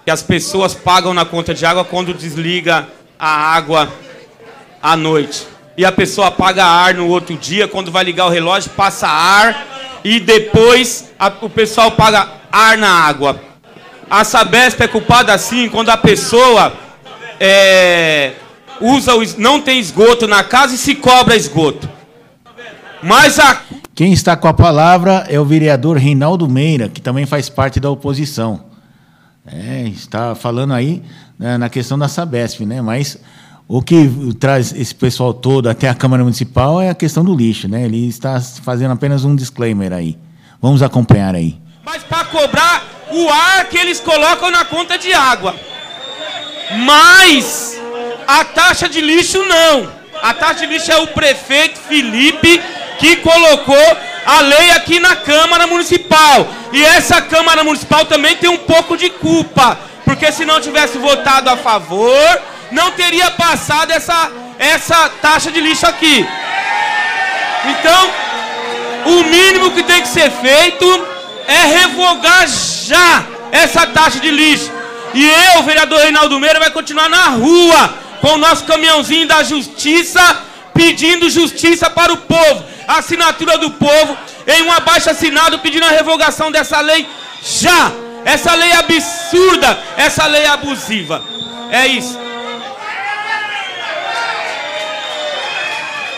[0.05, 3.91] que as pessoas pagam na conta de água quando desliga a água
[4.83, 8.69] à noite e a pessoa apaga ar no outro dia, quando vai ligar o relógio,
[8.69, 9.65] passa ar
[10.03, 13.41] e depois a, o pessoal paga ar na água.
[14.07, 16.71] A Sabesp é culpada assim quando a pessoa
[17.39, 18.33] é,
[18.79, 21.89] usa o, não tem esgoto na casa e se cobra esgoto.
[23.03, 23.61] Mas a
[23.93, 27.89] quem está com a palavra é o vereador Reinaldo Meira, que também faz parte da
[27.89, 28.65] oposição.
[29.45, 31.03] É, está falando aí
[31.37, 32.81] né, na questão da Sabesp, né?
[32.81, 33.17] Mas
[33.67, 34.09] o que
[34.39, 37.85] traz esse pessoal todo até a Câmara Municipal é a questão do lixo, né?
[37.85, 40.17] Ele está fazendo apenas um disclaimer aí.
[40.61, 41.59] Vamos acompanhar aí.
[41.83, 45.55] Mas para cobrar o ar que eles colocam na conta de água.
[46.85, 47.79] Mas
[48.27, 49.89] a taxa de lixo não.
[50.21, 52.61] A taxa de lixo é o prefeito Felipe
[53.01, 56.47] que colocou a lei aqui na Câmara Municipal.
[56.71, 59.77] E essa Câmara Municipal também tem um pouco de culpa.
[60.05, 65.87] Porque se não tivesse votado a favor, não teria passado essa, essa taxa de lixo
[65.87, 66.25] aqui.
[67.71, 68.09] Então,
[69.07, 70.85] o mínimo que tem que ser feito
[71.47, 74.71] é revogar já essa taxa de lixo.
[75.15, 80.21] E eu, vereador Reinaldo Meira, vai continuar na rua com o nosso caminhãozinho da justiça,
[80.71, 82.70] pedindo justiça para o povo.
[82.87, 84.17] A assinatura do povo
[84.47, 87.07] em um abaixo assinado pedindo a revogação dessa lei
[87.43, 87.91] já.
[88.23, 91.21] Essa lei é absurda, essa lei é abusiva.
[91.71, 92.19] É isso.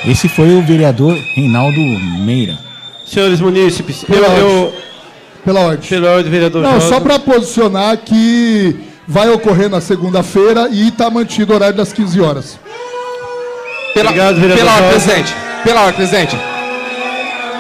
[0.06, 2.58] Esse foi o vereador Reinaldo Meira.
[3.06, 4.74] Senhores munícipes, Pela eu,
[5.46, 5.88] Pela ordem.
[5.90, 8.76] pela ordem, vereador Não, só para posicionar que
[9.08, 12.60] vai ocorrer na segunda-feira e está mantido o horário das 15 horas.
[13.94, 15.34] Pela, Obrigado, vereador pela ordem, presidente.
[15.64, 16.38] Pela ordem, presidente.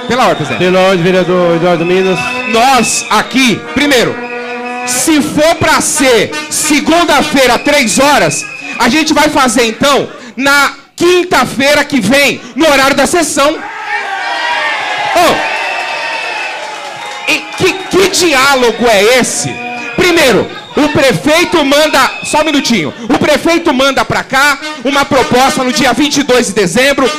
[0.07, 0.59] Pela ordem, presidente.
[0.59, 2.19] Pela ordem, vereador Eduardo Minas.
[2.49, 4.15] Nós aqui, primeiro,
[4.87, 8.45] se for para ser segunda-feira, três horas,
[8.79, 13.57] a gente vai fazer então na quinta-feira que vem, no horário da sessão.
[15.15, 15.53] Oh,
[17.31, 19.53] e que, que diálogo é esse?
[19.95, 25.71] Primeiro, o prefeito manda, só um minutinho, o prefeito manda para cá uma proposta no
[25.71, 27.09] dia 22 de dezembro,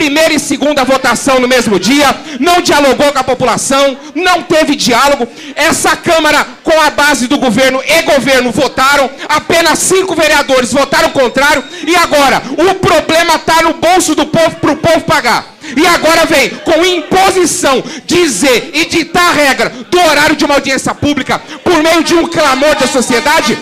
[0.00, 2.08] primeira e segunda votação no mesmo dia,
[2.38, 5.28] não dialogou com a população, não teve diálogo.
[5.54, 11.62] Essa Câmara, com a base do governo e governo, votaram, apenas cinco vereadores votaram contrário,
[11.86, 15.54] e agora o problema está no bolso do povo para o povo pagar.
[15.76, 20.94] E agora vem com imposição dizer e ditar a regra do horário de uma audiência
[20.94, 23.58] pública por meio de um clamor da sociedade.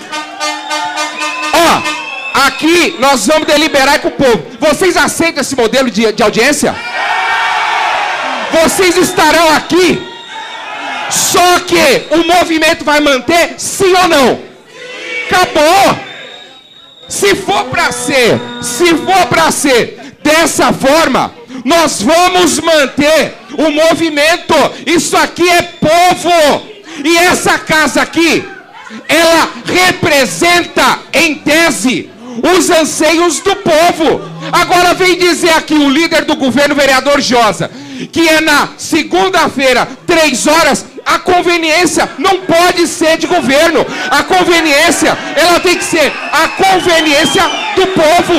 [1.52, 4.44] Ó, aqui nós vamos deliberar com o povo.
[4.58, 6.74] Vocês aceitam esse modelo de, de audiência?
[8.62, 10.02] Vocês estarão aqui.
[11.10, 14.40] Só que o movimento vai manter, sim ou não?
[15.26, 15.98] Acabou.
[17.08, 21.32] Se for para ser, se for para ser dessa forma,
[21.64, 24.54] nós vamos manter o movimento.
[24.86, 26.68] Isso aqui é povo.
[27.04, 28.44] E essa casa aqui,
[29.08, 32.10] ela representa, em tese,
[32.42, 34.20] os anseios do povo.
[34.52, 37.70] Agora vem dizer aqui o líder do governo, vereador Josa,
[38.12, 43.84] que é na segunda-feira, três horas, a conveniência não pode ser de governo.
[44.10, 47.42] A conveniência, ela tem que ser a conveniência
[47.76, 48.34] do povo.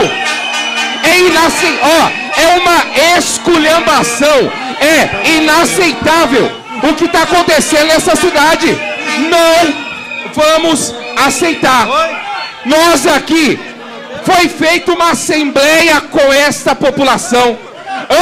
[1.03, 6.51] É inaceitável, ó, é uma esculhambação, é inaceitável
[6.83, 8.77] o que está acontecendo nessa cidade.
[9.29, 9.89] Não
[10.33, 10.93] vamos
[11.25, 11.87] aceitar.
[12.65, 13.59] Nós aqui
[14.31, 17.57] foi feita uma assembleia com esta população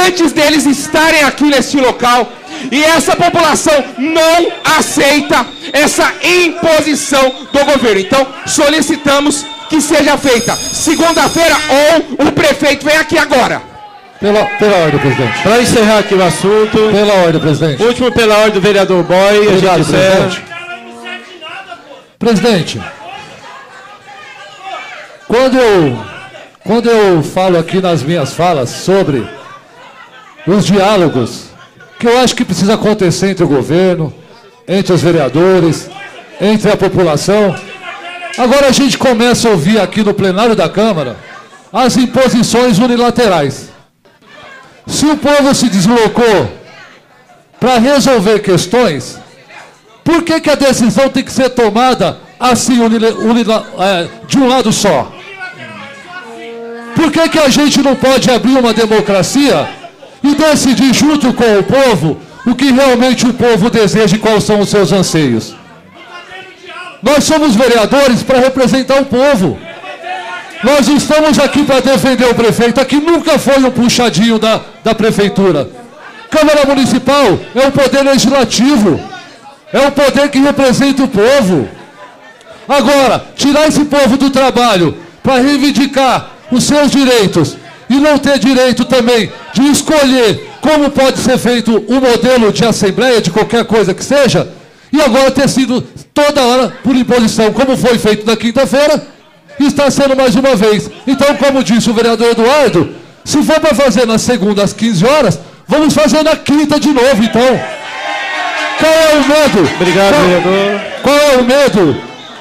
[0.06, 2.32] antes deles estarem aqui neste local.
[2.72, 8.00] E essa população não aceita essa imposição do governo.
[8.00, 13.60] Então, solicitamos que seja feita segunda-feira ou o prefeito vem aqui agora.
[14.18, 15.42] Pela, pela ordem, presidente.
[15.42, 17.82] Para encerrar aqui o assunto, Pela ordem, presidente.
[17.82, 20.30] último pela ordem do vereador Boy, a Obrigado, gente encerra.
[22.18, 22.80] presidente.
[25.28, 25.98] Quando eu,
[26.64, 29.28] quando eu falo aqui nas minhas falas sobre
[30.46, 31.48] os diálogos
[31.98, 34.14] que eu acho que precisa acontecer entre o governo,
[34.66, 35.90] entre os vereadores,
[36.40, 37.54] entre a população,
[38.38, 41.18] agora a gente começa a ouvir aqui no plenário da Câmara
[41.70, 43.68] as imposições unilaterais.
[44.86, 46.50] Se o povo se deslocou
[47.60, 49.18] para resolver questões,
[50.02, 55.17] por que, que a decisão tem que ser tomada assim, é, de um lado só?
[57.08, 59.66] Por que, que a gente não pode abrir uma democracia
[60.22, 64.60] e decidir junto com o povo o que realmente o povo deseja e quais são
[64.60, 65.54] os seus anseios?
[67.02, 69.58] Nós somos vereadores para representar o povo.
[70.62, 72.78] Nós estamos aqui para defender o prefeito.
[72.78, 75.66] Aqui nunca foi um puxadinho da, da prefeitura.
[76.30, 79.00] Câmara Municipal é o poder legislativo.
[79.72, 81.66] É o poder que representa o povo.
[82.68, 87.56] Agora, tirar esse povo do trabalho para reivindicar os seus direitos
[87.88, 93.20] e não ter direito também de escolher como pode ser feito o modelo de assembleia,
[93.20, 94.48] de qualquer coisa que seja,
[94.92, 95.80] e agora ter sido
[96.12, 99.06] toda hora por imposição, como foi feito na quinta-feira,
[99.58, 100.90] está sendo mais uma vez.
[101.06, 105.38] Então, como disse o vereador Eduardo, se for para fazer na segunda às 15 horas,
[105.66, 107.60] vamos fazer na quinta de novo, então.
[108.78, 109.74] Qual é o medo?
[109.74, 110.80] Obrigado, qual, vereador.
[111.02, 111.96] Qual é o medo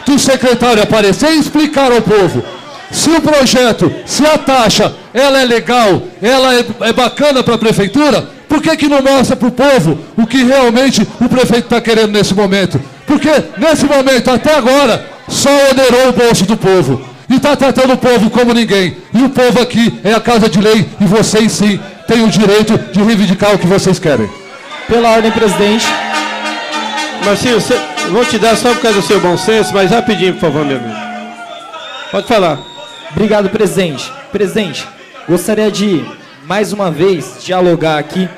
[0.06, 2.44] do secretário aparecer e explicar ao povo?
[2.92, 7.58] Se o projeto, se a taxa, ela é legal, ela é, é bacana para a
[7.58, 11.82] prefeitura, por que, que não mostra para o povo o que realmente o prefeito está
[11.82, 12.82] querendo nesse momento?
[13.06, 17.02] Porque nesse momento, até agora, só onerou o bolso do povo.
[17.30, 18.96] E está tratando o povo como ninguém.
[19.14, 22.78] E o povo aqui é a casa de lei e vocês sim têm o direito
[22.78, 24.30] de reivindicar o que vocês querem.
[24.88, 25.86] Pela ordem, presidente.
[27.26, 27.58] Marcinho,
[28.12, 30.78] vou te dar só por causa do seu bom senso, mas rapidinho, por favor, meu
[30.78, 30.96] amigo.
[32.12, 32.77] Pode falar.
[33.12, 34.12] Obrigado, presidente.
[34.32, 34.88] Presidente,
[35.28, 36.04] gostaria de,
[36.46, 38.30] mais uma vez, dialogar aqui,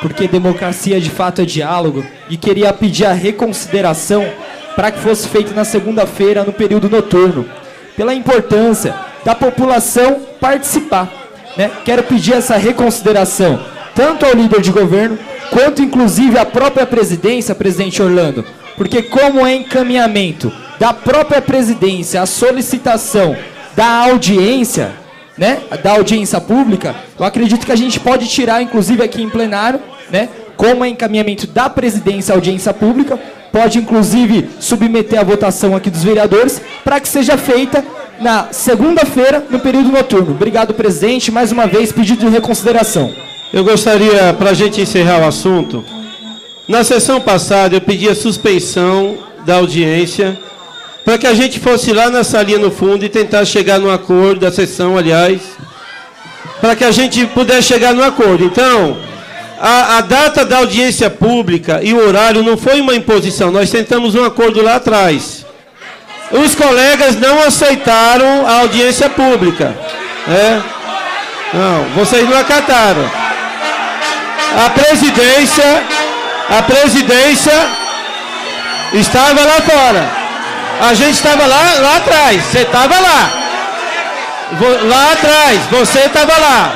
[0.00, 4.26] porque democracia de fato é diálogo, e queria pedir a reconsideração
[4.74, 7.48] para que fosse feito na segunda-feira, no período noturno,
[7.96, 11.10] pela importância da população participar.
[11.56, 11.70] Né?
[11.84, 13.60] Quero pedir essa reconsideração,
[13.94, 15.18] tanto ao líder de governo,
[15.50, 18.44] quanto inclusive à própria presidência, presidente Orlando,
[18.76, 23.36] porque como é encaminhamento da própria presidência a solicitação
[23.76, 24.92] da audiência,
[25.36, 29.80] né, da audiência pública, eu acredito que a gente pode tirar, inclusive aqui em plenário,
[30.10, 33.18] né, como é encaminhamento da presidência à audiência pública,
[33.50, 37.84] pode inclusive submeter a votação aqui dos vereadores, para que seja feita
[38.20, 40.32] na segunda-feira, no período noturno.
[40.32, 41.30] Obrigado, presidente.
[41.30, 43.12] Mais uma vez, pedido de reconsideração.
[43.52, 45.84] Eu gostaria, para a gente encerrar o assunto,
[46.68, 50.38] na sessão passada eu pedi a suspensão da audiência
[51.04, 54.40] para que a gente fosse lá na salinha no fundo e tentar chegar no acordo
[54.40, 55.40] da sessão, aliás,
[56.60, 58.44] para que a gente pudesse chegar no acordo.
[58.44, 58.96] Então,
[59.60, 64.14] a, a, data da audiência pública e o horário não foi uma imposição, nós tentamos
[64.14, 65.44] um acordo lá atrás.
[66.32, 69.76] Os colegas não aceitaram a audiência pública.
[70.26, 70.60] É?
[71.52, 73.04] Não, vocês não acataram.
[74.64, 75.82] A presidência,
[76.48, 77.52] a presidência
[78.94, 80.23] estava lá fora.
[80.80, 82.42] A gente estava lá, lá atrás.
[82.44, 83.32] Você estava lá.
[84.82, 85.60] Lá atrás.
[85.70, 86.74] Você estava lá.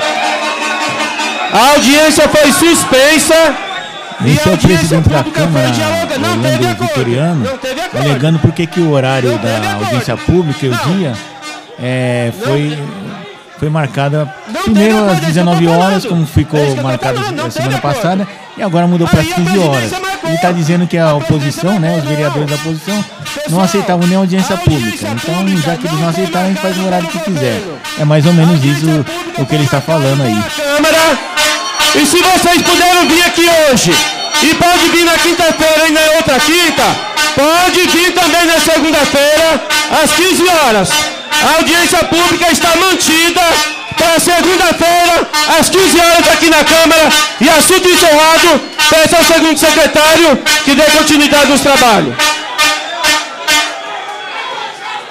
[1.52, 3.34] A audiência foi suspensa.
[4.26, 7.46] Esse é o presidente da Câmara, Orlando Vitoriano,
[7.96, 11.14] alegando porque que o horário da audiência pública e o dia
[11.80, 12.76] é, foi,
[13.58, 14.32] foi marcada
[14.64, 19.26] primeiro às 19 horas, como ficou marcado na semana passada, e agora mudou para as
[19.26, 19.92] 15 horas.
[20.24, 23.04] Ele está dizendo que a oposição, né, os vereadores da oposição,
[23.48, 25.08] não aceitavam nem audiência pública.
[25.08, 27.62] Então, já que eles não aceitaram, a gente faz o horário que quiser.
[27.98, 28.86] É mais ou menos isso
[29.38, 30.36] o que ele está falando aí.
[30.56, 31.18] Câmara,
[31.94, 33.92] e se vocês puderam vir aqui hoje,
[34.42, 36.84] e pode vir na quinta-feira e na outra quinta,
[37.34, 39.62] pode vir também na segunda-feira,
[40.02, 41.17] às 15 horas.
[41.30, 43.40] A audiência pública está mantida
[43.96, 47.08] para segunda-feira, às 15 horas aqui na Câmara,
[47.40, 52.14] e assunto encerrado, peço ao segundo secretário que dê continuidade nos trabalhos.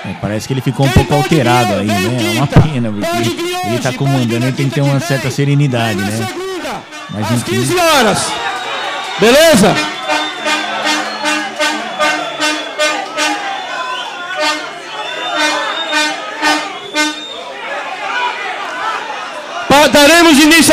[0.05, 2.33] É, parece que ele ficou um pouco alterado aí, né?
[2.35, 3.29] É uma pena, porque
[3.67, 6.27] ele está comandando, ele tem que ter uma certa serenidade, né?
[7.09, 8.19] Mas às 15 horas.
[9.19, 9.96] Beleza?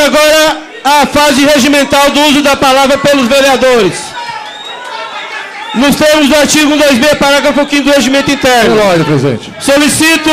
[0.04, 3.94] Agora à fase regimental do uso da palavra pelos vereadores.
[5.74, 8.80] Nos termos do artigo 2b, parágrafo 5 do regimento interno.
[8.80, 9.52] Ordem, presidente.
[9.60, 10.30] Solicito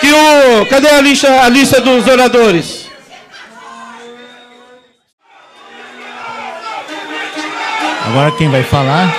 [0.00, 0.66] que o.
[0.66, 2.86] Cadê a lista, a lista dos oradores?
[8.06, 9.14] Agora quem vai falar,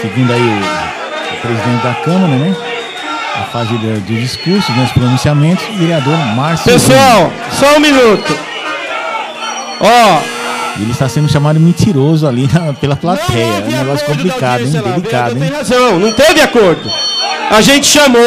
[0.00, 2.69] segundo aí o, o presidente da Câmara, né?
[3.40, 6.72] A fase de, de discursos, dos pronunciamentos, o vereador Márcio.
[6.72, 8.38] Pessoal, só um minuto.
[9.80, 10.20] Ó.
[10.78, 13.44] Ele está sendo chamado mentiroso ali na, pela plateia.
[13.44, 14.70] é um negócio complicado, hein?
[14.70, 15.50] Delicado, hein?
[15.50, 16.90] Razão, não teve acordo.
[17.50, 18.22] A gente chamou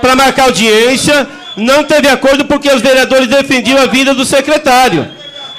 [0.00, 5.06] para marcar audiência, não teve acordo porque os vereadores defendiam a vida do secretário.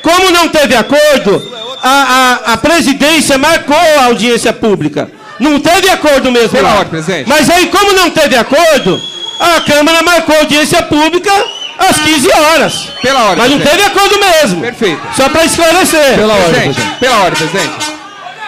[0.01, 1.41] Como não teve acordo,
[1.81, 5.09] a, a, a presidência marcou a audiência pública.
[5.39, 6.75] Não teve acordo mesmo Pela lá.
[6.75, 7.29] ordem, presidente.
[7.29, 9.01] Mas aí, como não teve acordo,
[9.39, 11.31] a Câmara marcou a audiência pública
[11.77, 12.73] às 15 horas.
[13.01, 13.37] Pela ordem.
[13.37, 13.83] Mas não presidente.
[13.89, 14.61] teve acordo mesmo.
[14.61, 15.01] Perfeito.
[15.15, 16.15] Só para esclarecer.
[16.15, 16.81] Pela ordem, presidente.
[16.99, 17.91] Pela ordem, presidente.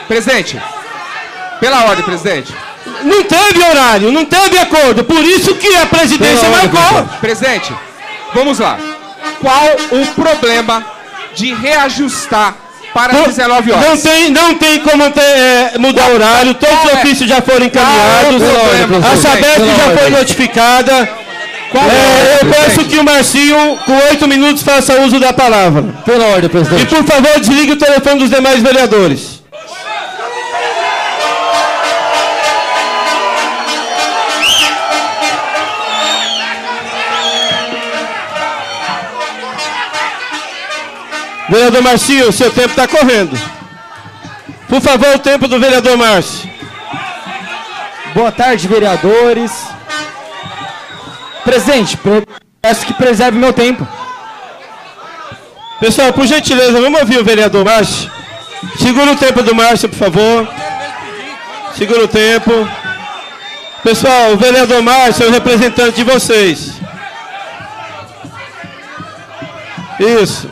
[0.07, 0.61] Presidente.
[1.59, 2.53] Pela ordem, presidente.
[3.03, 5.03] Não teve horário, não teve acordo.
[5.03, 7.03] Por isso que a presidência Pela ordem, marcou.
[7.19, 7.19] presidente.
[7.71, 7.73] Presidente,
[8.33, 8.77] vamos lá.
[9.39, 10.83] Qual o problema
[11.35, 12.55] de reajustar
[12.93, 13.85] para Não- 19 horas?
[13.87, 16.53] Não tem, não tem como ter, é, mudar o horário.
[16.53, 16.93] Todos os é?
[16.95, 18.41] ofícios já foram encaminhados.
[18.41, 21.09] É A Sabesp já foi notificada.
[21.73, 25.83] É, é, eu peço que o Marcinho, com oito minutos, faça uso da palavra.
[26.05, 26.85] Pela ordem, E, presidente.
[26.87, 29.30] por favor, desligue o telefone dos demais vereadores.
[41.51, 43.37] Vereador Marcinho, seu tempo está correndo.
[44.69, 46.49] Por favor, o tempo do vereador Márcio.
[48.15, 49.51] Boa tarde, vereadores.
[51.43, 52.25] Presidente, pre-
[52.61, 53.85] peço que preserve meu tempo.
[55.81, 58.09] Pessoal, por gentileza, vamos ouvir o vereador Márcio.
[58.79, 60.47] Segura o tempo do Márcio, por favor.
[61.77, 62.51] Segura o tempo.
[63.83, 66.75] Pessoal, o vereador Márcio é o representante de vocês.
[69.99, 70.49] Isso.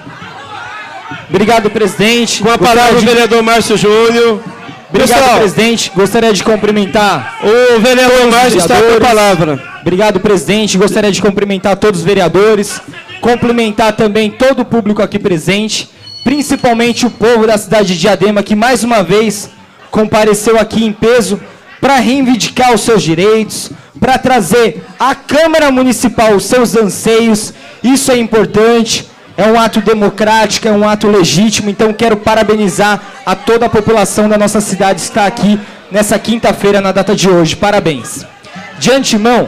[1.29, 2.41] Obrigado, presidente.
[2.41, 4.41] Com a Gostaria palavra o de- vereador Márcio Júnior.
[4.89, 5.91] Obrigado, Pessoal, presidente.
[5.95, 7.37] Gostaria de cumprimentar.
[7.43, 9.63] o vereador Márcio está com a palavra.
[9.81, 10.77] Obrigado, presidente.
[10.77, 12.81] Gostaria de cumprimentar todos os vereadores,
[13.21, 15.87] cumprimentar também todo o público aqui presente,
[16.23, 19.49] principalmente o povo da cidade de Diadema, que mais uma vez
[19.91, 21.39] compareceu aqui em peso
[21.79, 27.53] para reivindicar os seus direitos, para trazer à Câmara Municipal os seus anseios.
[27.83, 29.07] Isso é importante.
[29.39, 34.27] É um ato democrático, é um ato legítimo, então quero parabenizar a toda a população
[34.27, 35.57] da nossa cidade que está aqui
[35.89, 37.55] nessa quinta-feira, na data de hoje.
[37.55, 38.25] Parabéns.
[38.79, 39.47] De antemão,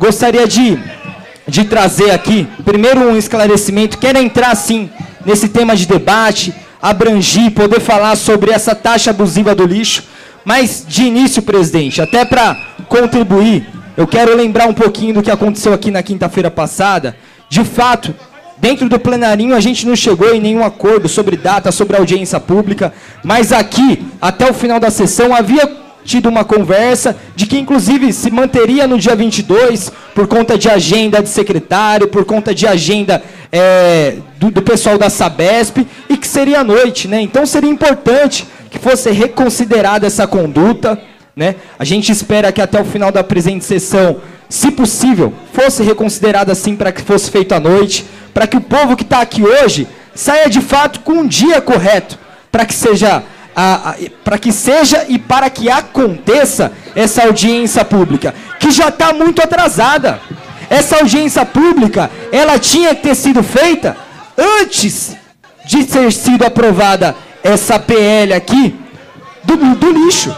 [0.00, 0.76] gostaria de,
[1.46, 4.90] de trazer aqui, primeiro um esclarecimento, quero entrar sim
[5.24, 6.52] nesse tema de debate,
[6.82, 10.02] abrangir, poder falar sobre essa taxa abusiva do lixo,
[10.44, 12.56] mas de início, presidente, até para
[12.88, 13.64] contribuir,
[13.96, 17.16] eu quero lembrar um pouquinho do que aconteceu aqui na quinta-feira passada.
[17.48, 18.14] De fato,
[18.60, 22.92] Dentro do plenarinho a gente não chegou em nenhum acordo sobre data, sobre audiência pública,
[23.24, 25.66] mas aqui, até o final da sessão, havia
[26.04, 31.22] tido uma conversa de que inclusive se manteria no dia 22 por conta de agenda
[31.22, 36.60] de secretário, por conta de agenda é, do, do pessoal da Sabesp e que seria
[36.60, 37.20] à noite, né?
[37.20, 41.00] Então seria importante que fosse reconsiderada essa conduta,
[41.34, 41.56] né?
[41.78, 46.76] A gente espera que até o final da presente sessão, se possível, fosse reconsiderada assim
[46.76, 48.04] para que fosse feito à noite,
[48.34, 52.18] para que o povo que está aqui hoje saia de fato com um dia correto,
[52.50, 53.22] para que seja
[54.24, 60.20] para que seja e para que aconteça essa audiência pública, que já está muito atrasada.
[60.70, 63.96] Essa audiência pública, ela tinha que ter sido feita
[64.38, 65.16] antes
[65.66, 68.74] de ter sido aprovada essa PL aqui
[69.44, 70.34] do, do lixo.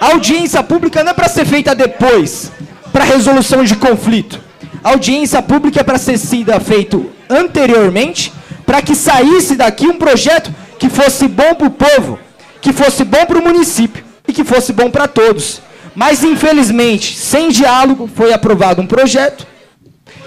[0.00, 2.52] A audiência pública não é para ser feita depois,
[2.92, 4.40] para resolução de conflito.
[4.82, 8.32] A audiência pública é para ser sido feito anteriormente,
[8.64, 12.18] para que saísse daqui um projeto que fosse bom para o povo,
[12.60, 15.60] que fosse bom para o município e que fosse bom para todos.
[15.94, 19.46] Mas, infelizmente, sem diálogo, foi aprovado um projeto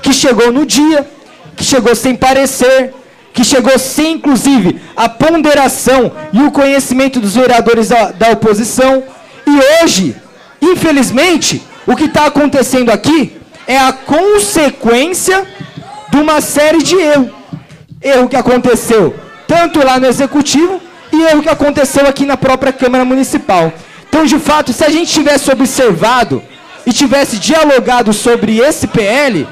[0.01, 1.07] que chegou no dia,
[1.55, 2.93] que chegou sem parecer,
[3.33, 9.03] que chegou sem, inclusive, a ponderação e o conhecimento dos vereadores da, da oposição.
[9.49, 10.15] E hoje,
[10.61, 13.35] infelizmente, o que está acontecendo aqui
[13.65, 15.45] é a consequência
[16.11, 17.31] de uma série de erros.
[18.01, 19.15] Erro que aconteceu
[19.47, 20.79] tanto lá no Executivo
[21.11, 23.73] e erro que aconteceu aqui na própria Câmara Municipal.
[24.07, 26.43] Então, de fato, se a gente tivesse observado
[26.85, 29.47] e tivesse dialogado sobre esse PL,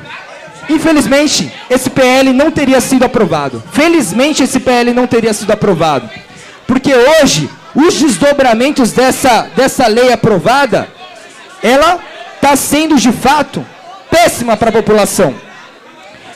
[0.70, 3.64] infelizmente, esse PL não teria sido aprovado.
[3.72, 6.08] Felizmente, esse PL não teria sido aprovado.
[6.68, 7.50] Porque hoje,
[7.80, 10.88] os desdobramentos dessa, dessa lei aprovada,
[11.62, 12.00] ela
[12.36, 13.64] está sendo, de fato,
[14.10, 15.36] péssima para a população.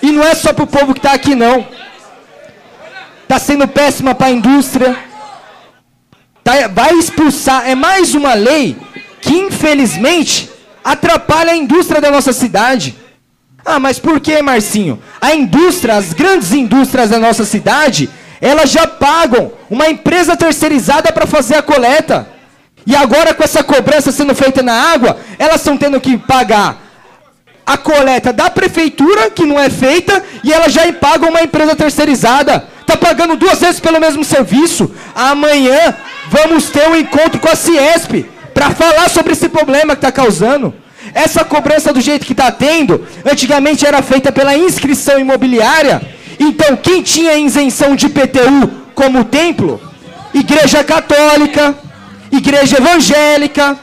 [0.04, 1.66] E não é só para o povo que está aqui, não.
[3.24, 4.96] Está sendo péssima para a indústria.
[6.44, 7.68] Tá, vai expulsar.
[7.68, 8.78] É mais uma lei
[9.20, 10.48] que, infelizmente,
[10.84, 12.96] atrapalha a indústria da nossa cidade.
[13.66, 15.02] Ah, mas por que, Marcinho?
[15.20, 18.10] A indústria, as grandes indústrias da nossa cidade,
[18.42, 22.28] elas já pagam uma empresa terceirizada para fazer a coleta.
[22.86, 26.82] E agora, com essa cobrança sendo feita na água, elas estão tendo que pagar
[27.64, 32.66] a coleta da prefeitura, que não é feita, e elas já pagam uma empresa terceirizada.
[32.82, 34.92] Está pagando duas vezes pelo mesmo serviço.
[35.14, 35.96] Amanhã
[36.30, 40.74] vamos ter um encontro com a Ciesp para falar sobre esse problema que está causando.
[41.14, 46.02] Essa cobrança do jeito que está tendo, antigamente era feita pela inscrição imobiliária.
[46.44, 49.80] Então, quem tinha isenção de IPTU como templo?
[50.34, 51.76] Igreja Católica,
[52.32, 53.78] Igreja Evangélica,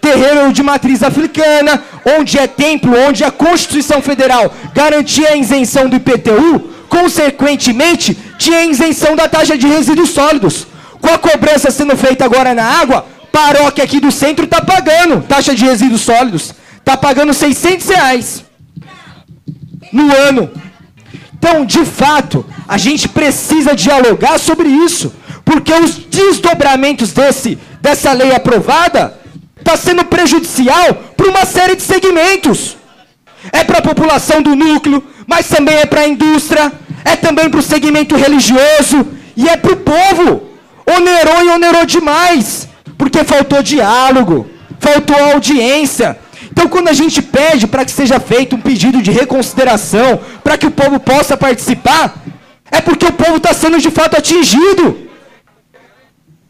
[0.00, 1.80] terreiro de matriz africana,
[2.18, 9.14] onde é templo, onde a Constituição Federal garantia a isenção do IPTU, consequentemente, tinha isenção
[9.14, 10.66] da taxa de resíduos sólidos.
[11.00, 15.54] Com a cobrança sendo feita agora na água, paróquia aqui do centro está pagando taxa
[15.54, 16.52] de resíduos sólidos.
[16.78, 18.44] Está pagando 600 reais
[19.92, 20.50] no ano.
[21.42, 25.12] Então, de fato, a gente precisa dialogar sobre isso,
[25.44, 29.18] porque os desdobramentos desse, dessa lei aprovada
[29.58, 32.76] está sendo prejudicial para uma série de segmentos.
[33.50, 36.72] É para a população do núcleo, mas também é para a indústria,
[37.04, 39.04] é também para o segmento religioso
[39.36, 40.48] e é para o povo.
[40.86, 46.16] Onerou e onerou demais, porque faltou diálogo, faltou audiência.
[46.52, 50.66] Então, quando a gente pede para que seja feito um pedido de reconsideração, para que
[50.66, 52.14] o povo possa participar,
[52.70, 55.08] é porque o povo está sendo de fato atingido.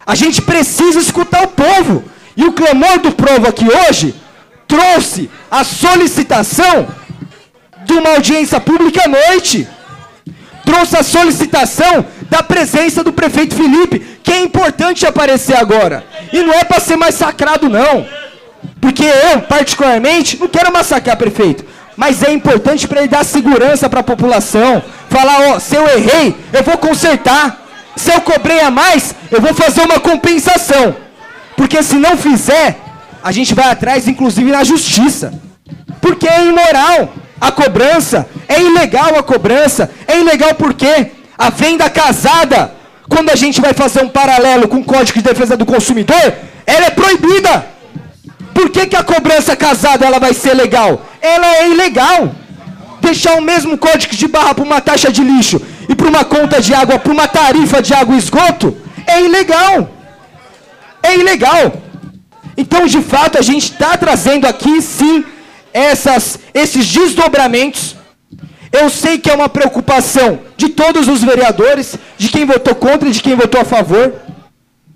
[0.04, 2.04] A gente precisa escutar o povo.
[2.36, 4.12] E o clamor do povo aqui hoje
[4.66, 6.88] trouxe a solicitação
[7.84, 9.68] de uma audiência pública à noite.
[10.64, 16.04] Trouxe a solicitação da presença do prefeito Felipe, que é importante aparecer agora.
[16.32, 18.04] E não é para ser massacrado, não.
[18.80, 21.64] Porque eu, particularmente, não quero massacrar prefeito.
[21.96, 24.82] Mas é importante para ele dar segurança para a população.
[25.08, 27.60] Falar, ó, se eu errei, eu vou consertar.
[27.96, 30.96] Se eu cobrei a mais, eu vou fazer uma compensação.
[31.56, 32.78] Porque se não fizer,
[33.22, 35.32] a gente vai atrás, inclusive na justiça.
[36.00, 39.90] Porque é imoral a cobrança, é ilegal a cobrança.
[40.06, 42.74] É ilegal porque a venda casada,
[43.08, 46.34] quando a gente vai fazer um paralelo com o Código de Defesa do Consumidor,
[46.66, 47.71] ela é proibida.
[48.54, 51.06] Por que, que a cobrança casada ela vai ser legal?
[51.20, 52.34] Ela é ilegal.
[53.00, 56.60] Deixar o mesmo código de barra para uma taxa de lixo e para uma conta
[56.60, 58.76] de água, para uma tarifa de água e esgoto,
[59.06, 59.90] é ilegal.
[61.02, 61.72] É ilegal.
[62.56, 65.24] Então, de fato, a gente está trazendo aqui, sim,
[65.72, 67.96] essas, esses desdobramentos.
[68.70, 73.12] Eu sei que é uma preocupação de todos os vereadores, de quem votou contra e
[73.12, 74.14] de quem votou a favor.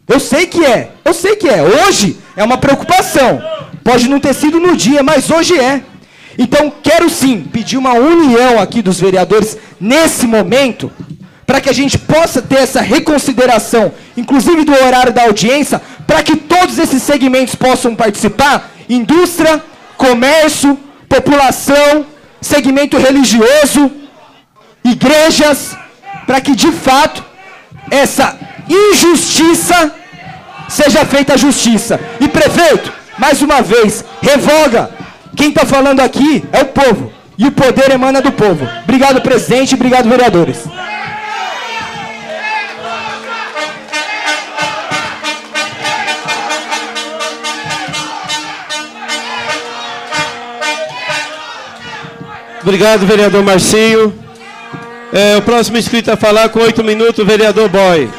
[0.09, 1.63] Eu sei que é, eu sei que é.
[1.63, 3.43] Hoje é uma preocupação.
[3.83, 5.83] Pode não ter sido no dia, mas hoje é.
[6.39, 10.93] Então, quero sim pedir uma união aqui dos vereadores nesse momento,
[11.47, 16.37] para que a gente possa ter essa reconsideração, inclusive do horário da audiência, para que
[16.37, 19.65] todos esses segmentos possam participar indústria,
[19.97, 20.79] comércio,
[21.09, 22.05] população,
[22.41, 23.91] segmento religioso,
[24.85, 25.77] igrejas
[26.27, 27.25] para que de fato
[27.91, 28.37] essa
[28.69, 29.93] injustiça
[30.69, 31.99] seja feita justiça.
[32.21, 34.91] E prefeito, mais uma vez, revoga.
[35.37, 37.13] Quem está falando aqui é o povo.
[37.39, 38.67] E o poder emana do povo.
[38.85, 39.75] Obrigado, presidente.
[39.75, 40.59] Obrigado, vereadores.
[52.63, 54.13] Obrigado, vereador Marcinho.
[55.13, 58.11] É, o próximo inscrito a falar com oito minutos, vereador Boy.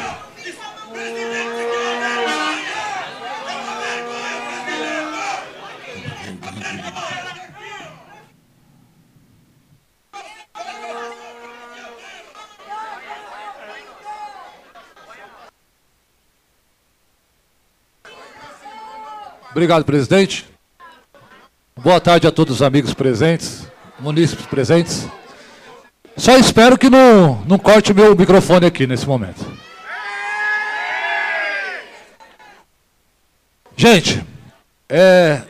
[19.58, 20.46] Obrigado, presidente.
[21.82, 23.66] Boa tarde a todos os amigos presentes,
[23.98, 25.08] munícipes presentes.
[26.16, 29.44] Só espero que não, não corte meu microfone aqui nesse momento.
[33.76, 34.24] Gente,
[34.88, 35.42] é.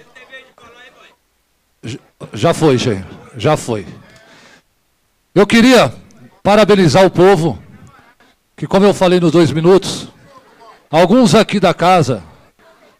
[2.32, 3.06] Já foi, gente.
[3.36, 3.86] Já foi.
[5.34, 5.92] Eu queria
[6.42, 7.62] parabenizar o povo,
[8.56, 10.08] que, como eu falei nos dois minutos,
[10.90, 12.22] alguns aqui da casa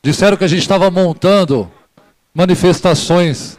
[0.03, 1.70] disseram que a gente estava montando
[2.34, 3.59] manifestações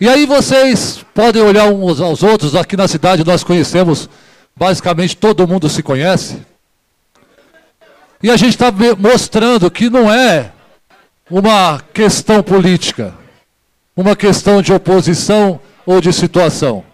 [0.00, 4.08] e aí vocês podem olhar uns aos outros, aqui na cidade nós conhecemos,
[4.54, 6.40] basicamente todo mundo se conhece.
[8.22, 10.52] E a gente está mostrando que não é
[11.28, 13.12] uma questão política,
[13.96, 16.84] uma questão de oposição ou de situação.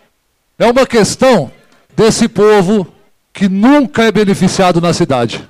[0.59, 1.53] É uma questão
[1.95, 2.87] desse povo
[3.35, 5.47] que nunca é beneficiado na cidade.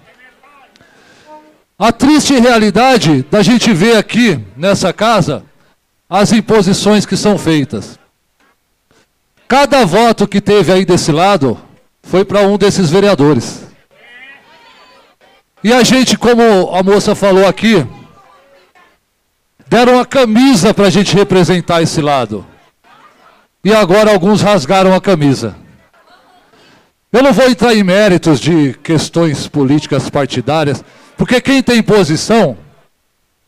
[1.78, 5.44] A triste realidade da gente ver aqui nessa casa
[6.08, 7.98] as imposições que são feitas.
[9.48, 11.60] Cada voto que teve aí desse lado
[12.02, 13.64] foi para um desses vereadores.
[15.64, 17.84] E a gente, como a moça falou aqui,
[19.66, 22.46] deram a camisa para a gente representar esse lado.
[23.64, 25.56] E agora alguns rasgaram a camisa.
[27.12, 30.84] Eu não vou entrar em méritos de questões políticas partidárias,
[31.16, 32.56] porque quem tem posição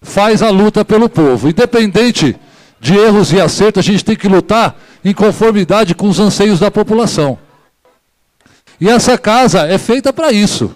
[0.00, 1.48] faz a luta pelo povo.
[1.48, 2.36] Independente
[2.80, 6.70] de erros e acertos, a gente tem que lutar em conformidade com os anseios da
[6.70, 7.38] população.
[8.80, 10.74] E essa casa é feita para isso.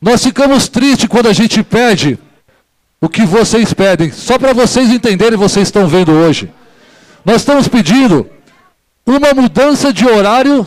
[0.00, 2.18] Nós ficamos tristes quando a gente pede
[3.00, 6.50] o que vocês pedem, só para vocês entenderem, vocês estão vendo hoje.
[7.24, 8.28] Nós estamos pedindo
[9.04, 10.66] uma mudança de horário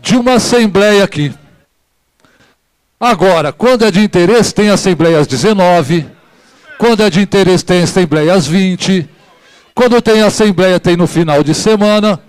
[0.00, 1.32] de uma assembleia aqui.
[2.98, 6.06] Agora, quando é de interesse, tem assembleia às 19,
[6.78, 9.08] quando é de interesse, tem assembleia às 20,
[9.74, 12.20] quando tem assembleia, tem no final de semana.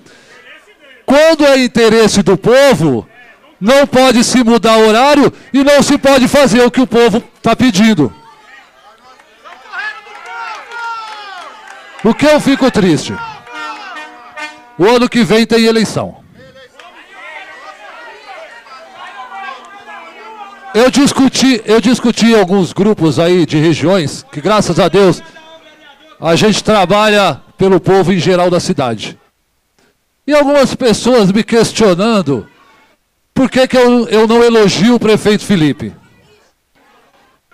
[1.05, 3.07] Quando é interesse do povo,
[3.61, 7.55] não pode se mudar horário e não se pode fazer o que o povo está
[7.55, 8.11] pedindo.
[12.03, 13.13] O que eu fico triste?
[14.77, 16.24] O ano que vem tem eleição.
[20.75, 25.23] Eu discuti, eu discuti alguns grupos aí de regiões que, graças a Deus,
[26.19, 29.17] a gente trabalha pelo povo em geral da cidade.
[30.27, 32.45] E algumas pessoas me questionando
[33.33, 35.93] por que, que eu, eu não elogio o prefeito Felipe.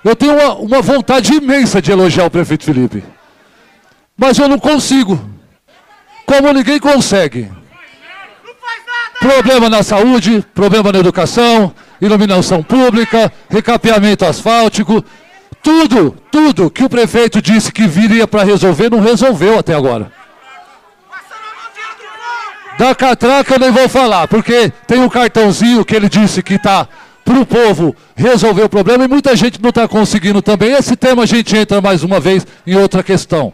[0.04, 3.04] Eu tenho uma, uma vontade imensa de elogiar o prefeito Felipe.
[4.18, 5.24] Mas eu não consigo.
[6.26, 7.52] Como ninguém consegue.
[9.22, 15.06] Problema na saúde, problema na educação, iluminação pública, recapeamento asfáltico,
[15.62, 20.12] tudo, tudo que o prefeito disse que viria para resolver, não resolveu até agora.
[22.80, 26.88] Da catraca eu nem vou falar, porque tem um cartãozinho que ele disse que está
[27.24, 30.72] para o povo resolver o problema e muita gente não está conseguindo também.
[30.72, 33.54] Esse tema a gente entra mais uma vez em outra questão.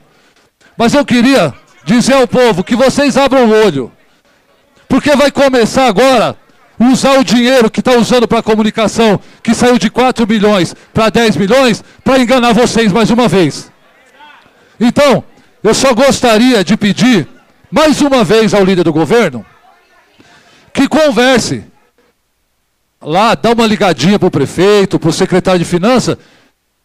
[0.77, 1.53] Mas eu queria
[1.83, 3.91] dizer ao povo que vocês abram o olho,
[4.87, 6.35] porque vai começar agora
[6.79, 11.35] usar o dinheiro que está usando para comunicação, que saiu de 4 milhões para 10
[11.35, 13.71] milhões, para enganar vocês mais uma vez.
[14.79, 15.23] Então,
[15.63, 17.27] eu só gostaria de pedir,
[17.71, 19.45] mais uma vez ao líder do governo,
[20.71, 21.63] que converse
[23.01, 26.17] lá, dá uma ligadinha para o prefeito, para o secretário de finanças,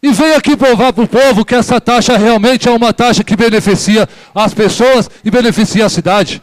[0.02, 3.36] e venha aqui provar para o povo que essa taxa realmente é uma taxa que
[3.36, 6.42] beneficia as pessoas e beneficia a cidade.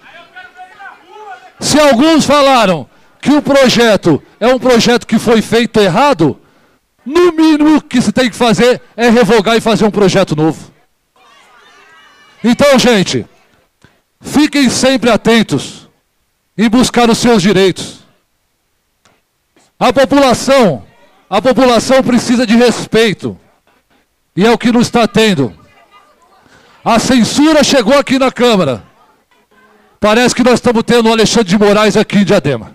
[1.60, 2.90] Se alguns falaram
[3.22, 6.40] que o projeto é um projeto que foi feito errado,
[7.06, 10.72] no mínimo que se tem que fazer é revogar e fazer um projeto novo.
[12.44, 13.26] Então, gente,
[14.22, 15.90] fiquem sempre atentos
[16.58, 18.00] em buscar os seus direitos.
[19.80, 20.86] A população,
[21.30, 23.38] a população precisa de respeito.
[24.36, 25.58] E é o que não está tendo.
[26.84, 28.84] A censura chegou aqui na Câmara.
[30.00, 32.74] Parece que nós estamos tendo o Alexandre de Moraes aqui em Diadema.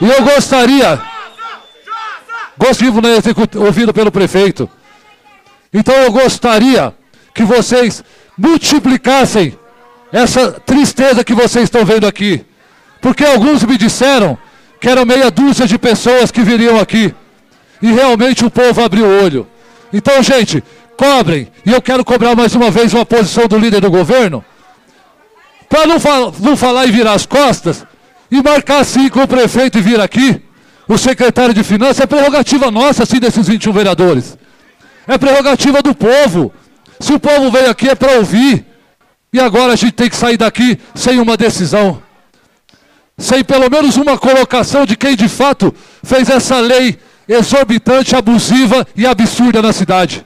[0.00, 1.00] E eu gostaria,
[2.56, 3.16] gosto né,
[3.56, 4.68] ouvido pelo prefeito.
[5.72, 6.94] Então eu gostaria
[7.34, 8.04] que vocês
[8.38, 9.58] multiplicassem
[10.12, 12.44] essa tristeza que vocês estão vendo aqui.
[13.00, 14.38] Porque alguns me disseram
[14.80, 17.14] que eram meia dúzia de pessoas que viriam aqui.
[17.82, 19.46] E realmente o povo abriu o olho.
[19.92, 20.62] Então, gente,
[20.96, 21.48] cobrem.
[21.64, 24.44] E eu quero cobrar mais uma vez uma posição do líder do governo.
[25.68, 27.84] Para não, fal não falar e virar as costas,
[28.30, 30.42] e marcar assim com o prefeito e vir aqui,
[30.88, 34.38] o secretário de finanças, é prerrogativa nossa, assim, desses 21 vereadores.
[35.06, 36.52] É prerrogativa do povo.
[36.98, 38.64] Se o povo veio aqui é para ouvir.
[39.32, 42.02] E agora a gente tem que sair daqui sem uma decisão.
[43.18, 49.06] Sem pelo menos uma colocação de quem de fato fez essa lei exorbitante, abusiva e
[49.06, 50.25] absurda na cidade.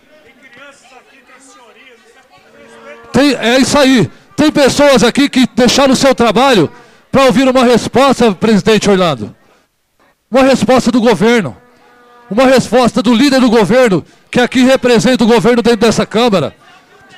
[3.20, 4.10] Tem, é isso aí.
[4.34, 6.70] Tem pessoas aqui que deixaram o seu trabalho
[7.12, 9.36] para ouvir uma resposta, presidente Orlando.
[10.30, 11.54] Uma resposta do governo.
[12.30, 16.54] Uma resposta do líder do governo, que aqui representa o governo dentro dessa Câmara.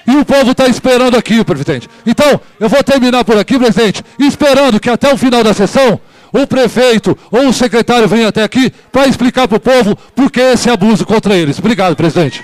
[0.05, 1.89] E o povo está esperando aqui, presidente.
[2.05, 6.01] Então, eu vou terminar por aqui, presidente, esperando que até o final da sessão
[6.33, 10.41] o prefeito ou o secretário venha até aqui para explicar para o povo por que
[10.41, 11.61] esse abuso contra eles.
[11.61, 12.43] Obrigado, presidente.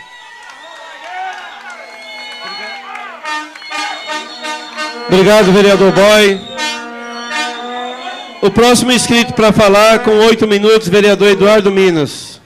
[5.08, 6.40] Obrigado, vereador Boy.
[8.42, 12.37] O próximo inscrito para falar, com oito minutos, vereador Eduardo Minas.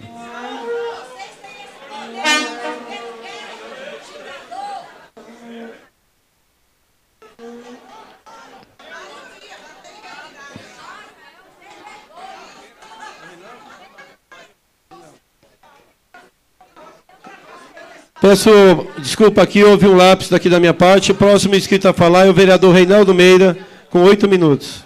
[18.22, 21.10] Peço desculpa aqui, houve um lápis daqui da minha parte.
[21.10, 23.58] O próximo inscrito a falar é o vereador Reinaldo Meira,
[23.90, 24.84] com oito minutos.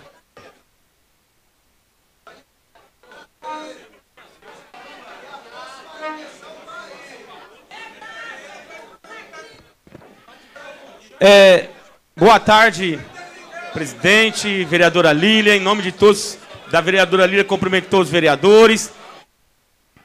[11.21, 11.67] É,
[12.17, 12.99] boa tarde,
[13.75, 15.55] presidente, vereadora Lília.
[15.55, 16.39] Em nome de todos,
[16.71, 18.91] da vereadora Lília, cumprimento todos os vereadores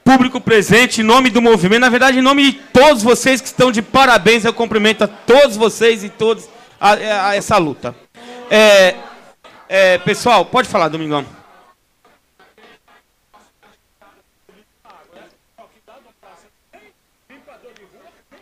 [0.04, 3.72] público presente, em nome do movimento, na verdade, em nome de todos vocês que estão
[3.72, 6.48] de parabéns, eu cumprimento a todos vocês e todos
[6.80, 7.94] a, a essa luta.
[8.50, 8.96] É,
[9.68, 11.24] é, pessoal, pode falar, Domingão.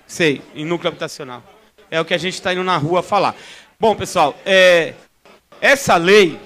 [0.06, 1.42] Sei, em núcleo habitacional.
[1.90, 3.36] É o que a gente está indo na rua falar.
[3.78, 4.94] Bom, pessoal, é,
[5.60, 6.40] essa lei,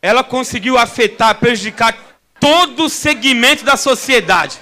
[0.00, 2.05] ela conseguiu afetar, prejudicar
[2.40, 4.58] todo segmento da sociedade.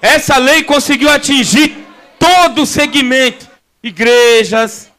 [0.00, 1.76] Essa lei conseguiu atingir
[2.18, 3.48] todo segmento.
[3.82, 4.90] Igrejas,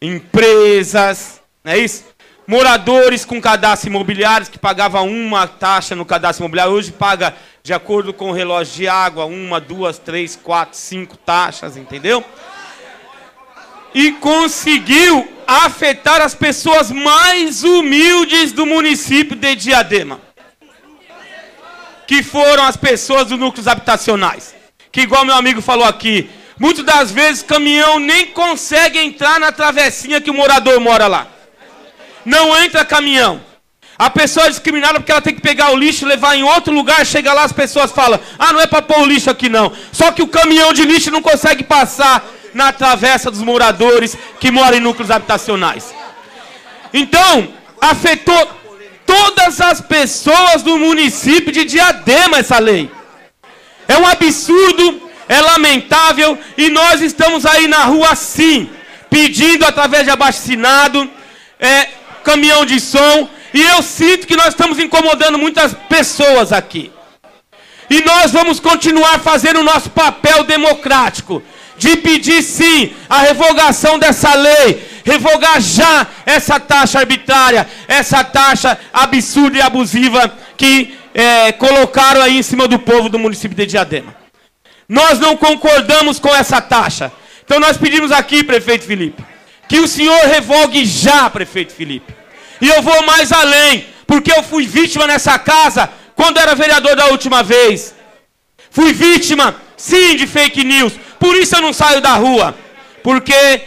[0.00, 2.08] empresas, não é isso?
[2.48, 8.14] moradores com cadastro imobiliário que pagavam uma taxa no cadastro imobiliário, hoje paga, de acordo
[8.14, 12.24] com o relógio de água, uma, duas, três, quatro, cinco taxas, entendeu?
[13.94, 20.18] E conseguiu afetar as pessoas mais humildes do município de Diadema.
[22.08, 24.54] Que foram as pessoas dos núcleos habitacionais.
[24.90, 26.28] Que, igual meu amigo falou aqui,
[26.58, 31.28] muitas das vezes caminhão nem consegue entrar na travessinha que o morador mora lá.
[32.24, 33.40] Não entra caminhão.
[33.98, 37.04] A pessoa é discriminada porque ela tem que pegar o lixo levar em outro lugar.
[37.04, 39.72] Chega lá, as pessoas falam: Ah, não é para pôr o lixo aqui não.
[39.92, 44.78] Só que o caminhão de lixo não consegue passar na travessa dos moradores que moram
[44.78, 45.92] em núcleos habitacionais.
[46.92, 47.48] Então,
[47.80, 48.57] afetou
[49.08, 52.90] todas as pessoas do município de Diadema essa lei.
[53.88, 58.68] É um absurdo, é lamentável e nós estamos aí na rua sim,
[59.08, 61.10] pedindo através de abaixo-assinado,
[61.58, 61.88] é,
[62.22, 66.92] caminhão de som, e eu sinto que nós estamos incomodando muitas pessoas aqui.
[67.88, 71.42] E nós vamos continuar fazendo o nosso papel democrático
[71.78, 79.56] de pedir sim a revogação dessa lei, revogar já essa taxa arbitrária, essa taxa absurda
[79.56, 84.14] e abusiva que é, colocaram aí em cima do povo do município de Diadema.
[84.86, 87.10] Nós não concordamos com essa taxa.
[87.44, 89.24] Então nós pedimos aqui, prefeito Felipe,
[89.66, 92.14] que o senhor revogue já, prefeito Felipe.
[92.60, 97.06] E eu vou mais além, porque eu fui vítima nessa casa quando era vereador da
[97.06, 97.94] última vez.
[98.70, 100.92] Fui vítima, sim, de fake news.
[101.18, 102.54] Por isso eu não saio da rua.
[103.02, 103.62] Porque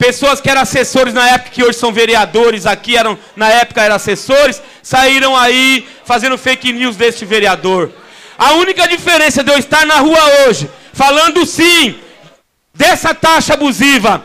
[0.00, 3.96] pessoas que eram assessores na época, que hoje são vereadores aqui, eram, na época eram
[3.96, 7.92] assessores, saíram aí fazendo fake news deste vereador.
[8.38, 11.96] A única diferença de eu estar na rua hoje, falando sim
[12.74, 14.24] dessa taxa abusiva,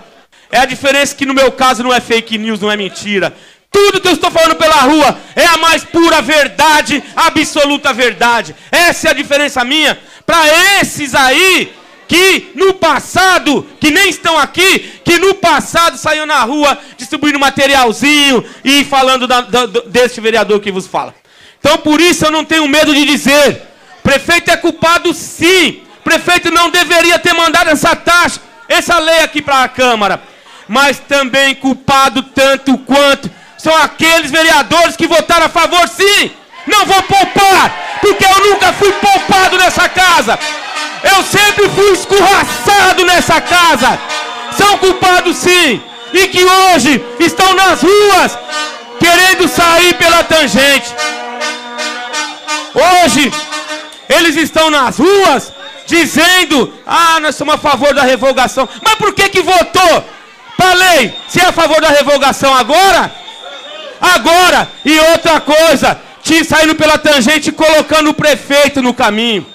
[0.49, 3.36] é a diferença que no meu caso não é fake news, não é mentira.
[3.69, 8.55] Tudo que eu estou falando pela rua é a mais pura verdade, absoluta verdade.
[8.71, 9.99] Essa é a diferença minha.
[10.26, 10.41] Para
[10.80, 11.76] esses aí
[12.07, 18.43] que no passado, que nem estão aqui, que no passado saiu na rua distribuindo materialzinho
[18.63, 21.13] e falando da, da, deste vereador que vos fala.
[21.59, 23.61] Então por isso eu não tenho medo de dizer,
[24.03, 25.81] prefeito é culpado sim.
[26.03, 28.39] Prefeito não deveria ter mandado essa taxa,
[28.69, 30.21] essa lei aqui para a Câmara.
[30.67, 36.31] Mas também culpado tanto quanto são aqueles vereadores que votaram a favor, sim.
[36.67, 40.37] Não vou poupar, porque eu nunca fui poupado nessa casa.
[41.11, 43.99] Eu sempre fui escorraçado nessa casa.
[44.57, 45.81] São culpados, sim.
[46.13, 48.37] E que hoje estão nas ruas
[48.99, 50.93] querendo sair pela tangente.
[52.73, 53.31] Hoje
[54.09, 55.51] eles estão nas ruas
[55.85, 58.67] dizendo: "Ah, nós somos a favor da revogação".
[58.83, 60.03] Mas por que que votou
[60.57, 61.13] para lei?
[61.27, 63.11] Se é a favor da revogação agora,
[64.13, 69.45] Agora, e outra coisa, te saindo pela tangente e colocando o prefeito no caminho.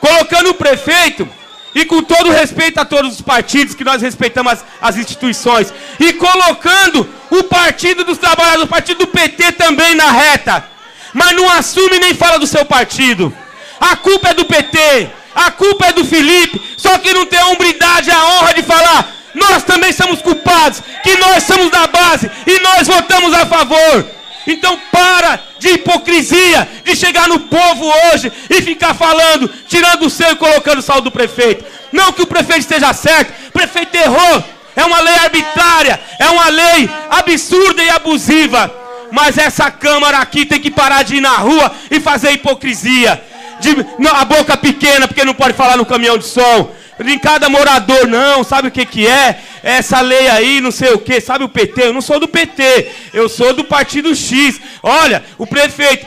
[0.00, 1.28] Colocando o prefeito,
[1.74, 6.12] e com todo respeito a todos os partidos, que nós respeitamos as, as instituições, e
[6.14, 10.64] colocando o Partido dos Trabalhadores, o Partido do PT também na reta.
[11.12, 13.34] Mas não assume nem fala do seu partido.
[13.80, 17.46] A culpa é do PT, a culpa é do Felipe, só que não tem a
[17.46, 22.60] hombridade, a honra de falar nós também somos culpados, que nós somos da base e
[22.60, 24.17] nós votamos a favor.
[24.48, 30.32] Então para de hipocrisia, de chegar no povo hoje e ficar falando, tirando o seu
[30.32, 31.64] e colocando o saldo do prefeito.
[31.92, 34.44] Não que o prefeito esteja certo, o prefeito errou.
[34.74, 38.74] É uma lei arbitrária, é uma lei absurda e abusiva.
[39.12, 43.22] Mas essa Câmara aqui tem que parar de ir na rua e fazer hipocrisia.
[43.60, 46.70] De, não, a boca pequena, porque não pode falar no caminhão de som
[47.06, 49.38] em cada morador, não, sabe o que, que é?
[49.62, 51.86] Essa lei aí, não sei o que, sabe o PT?
[51.86, 54.60] Eu não sou do PT, eu sou do Partido X.
[54.82, 56.06] Olha, o prefeito,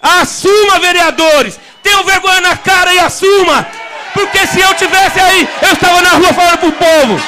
[0.00, 3.66] assuma, vereadores, tenham vergonha na cara e assuma,
[4.14, 7.20] porque se eu tivesse aí, eu estava na rua falando pro povo.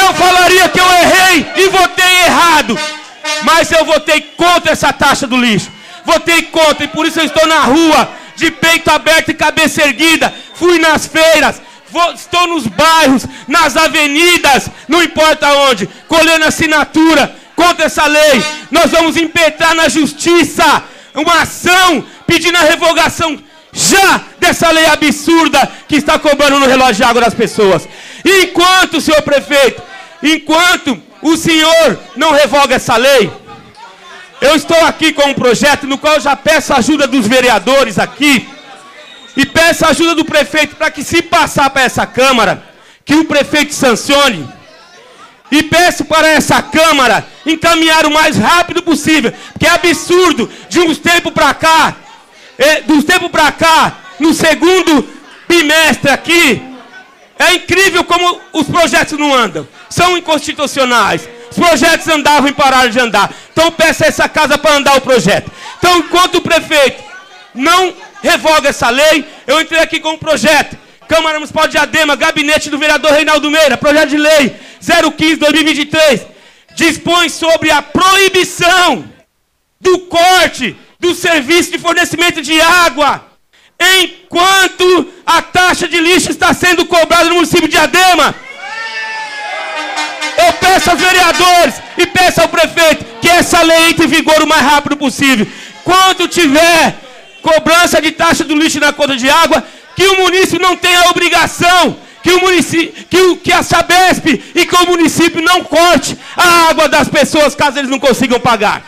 [0.00, 2.78] Eu falaria que eu errei e votei errado,
[3.42, 5.70] mas eu votei contra essa taxa do lixo.
[6.04, 10.34] Votei contra e por isso eu estou na rua, de peito aberto e cabeça erguida.
[10.54, 11.60] Fui nas feiras,
[12.14, 18.42] estou nos bairros, nas avenidas, não importa onde, colhendo assinatura contra essa lei.
[18.70, 20.82] Nós vamos impetrar na justiça
[21.14, 23.38] uma ação pedindo a revogação
[23.72, 27.88] já dessa lei absurda que está cobrando no relógio de água das pessoas.
[28.24, 29.82] Enquanto, senhor prefeito,
[30.22, 33.30] enquanto o senhor não revoga essa lei,
[34.40, 38.48] eu estou aqui com um projeto no qual já peço a ajuda dos vereadores aqui
[39.36, 42.62] e peço a ajuda do prefeito para que, se passar para essa Câmara,
[43.04, 44.48] que o prefeito sancione
[45.50, 50.98] E peço para essa Câmara encaminhar o mais rápido possível, porque é absurdo de uns
[50.98, 51.96] tempos para cá,
[52.58, 55.06] é, dos tempos para cá, no segundo
[55.48, 56.62] bimestre aqui,
[57.38, 59.66] é incrível como os projetos não andam.
[59.90, 61.28] São inconstitucionais.
[61.50, 63.30] Os projetos andavam e pararam de andar.
[63.52, 65.50] Então peça essa casa para andar o projeto.
[65.78, 67.02] Então, enquanto o prefeito
[67.54, 67.92] não
[68.22, 70.78] revoga essa lei, eu entrei aqui com um projeto.
[71.08, 76.22] Câmara Municipal de Adema, gabinete do vereador Reinaldo Meira, projeto de lei 015-2023,
[76.74, 79.04] dispõe sobre a proibição
[79.80, 83.26] do corte do serviço de fornecimento de água,
[83.78, 88.34] enquanto a taxa de lixo está sendo cobrada no município de Adema.
[90.46, 94.46] Eu peço aos vereadores e peço ao prefeito que essa lei entre em vigor o
[94.46, 95.46] mais rápido possível.
[95.84, 96.94] Quando tiver
[97.42, 99.62] cobrança de taxa do lixo na conta de água,
[99.96, 104.26] que o município não tenha a obrigação, que, o município, que, o, que a Sabesp
[104.54, 108.84] e que o município não corte a água das pessoas caso eles não consigam pagar.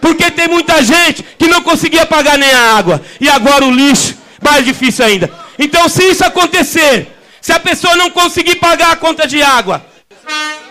[0.00, 3.00] Porque tem muita gente que não conseguia pagar nem a água.
[3.18, 5.30] E agora o lixo, mais difícil ainda.
[5.58, 7.08] Então, se isso acontecer,
[7.40, 9.84] se a pessoa não conseguir pagar a conta de água,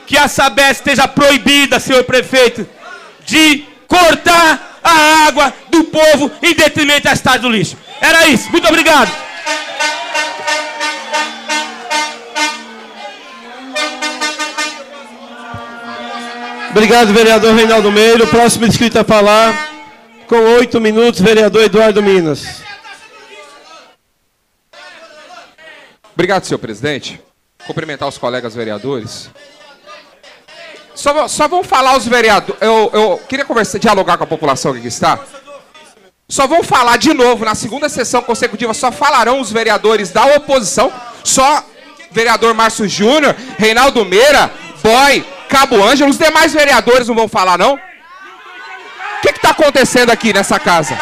[0.06, 2.68] que a Sabesp esteja proibida, senhor prefeito,
[3.26, 7.76] de cortar a água do povo em detrimento da estado do lixo.
[8.00, 8.52] Era isso.
[8.52, 9.12] Muito obrigado.
[16.70, 18.28] Obrigado, vereador Reinaldo Meiro.
[18.28, 19.72] Próximo inscrito a falar,
[20.28, 22.62] com oito minutos, vereador Eduardo Minas.
[26.14, 27.20] Obrigado, senhor presidente.
[27.66, 29.30] Cumprimentar os colegas vereadores.
[30.96, 32.62] Só, só vão falar os vereadores.
[32.62, 35.20] Eu, eu queria conversar, dialogar com a população que aqui está.
[36.28, 40.92] Só vão falar de novo, na segunda sessão consecutiva, só falarão os vereadores da oposição.
[41.24, 41.64] Só
[42.12, 44.50] vereador Márcio Júnior, Reinaldo Meira,
[44.82, 46.10] Boy, Cabo Ângelo.
[46.10, 47.76] Os demais vereadores não vão falar, não?
[47.76, 50.98] O que está acontecendo aqui nessa casa?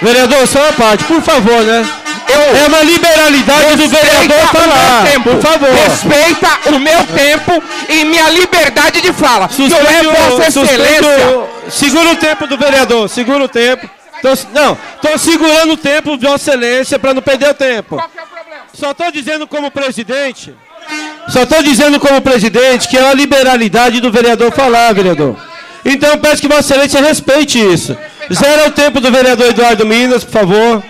[0.00, 1.84] Vereador, só uma parte, por favor, né?
[2.28, 5.06] Eu, É uma liberalidade do vereador falar.
[5.10, 5.30] tempo.
[5.30, 5.68] Por favor.
[5.70, 9.48] Respeita o meu tempo e minha liberdade de fala.
[9.58, 11.28] Não é Vossa Excelência.
[11.66, 13.88] o- Segura o tempo do vereador, segura o tempo.
[14.22, 17.96] Tô- não, estou segurando o tempo de Vossa Excelência para não perder o tempo.
[17.96, 18.62] Qual que é o problema?
[18.74, 20.54] Só estou dizendo como presidente.
[21.28, 25.36] Só estou dizendo como presidente que é a liberalidade do vereador falar, vereador.
[25.84, 27.96] Então eu peço que Vossa Excelência respeite isso.
[28.32, 30.82] Zera o tempo do vereador Eduardo Minas, por favor.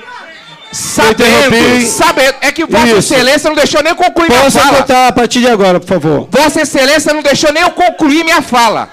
[0.71, 2.35] Sabendo, sabendo.
[2.41, 3.15] É que Vossa Isso.
[3.15, 4.77] Excelência não deixou nem eu concluir minha Posso fala.
[4.77, 6.29] cortar a partir de agora, por favor.
[6.31, 8.91] Vossa Excelência não deixou nem eu concluir minha fala.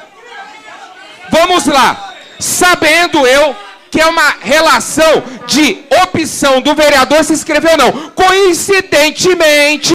[1.30, 2.14] Vamos lá.
[2.40, 3.56] Sabendo eu
[3.92, 7.92] que é uma relação de opção do vereador se inscrever ou não.
[8.12, 9.94] Coincidentemente,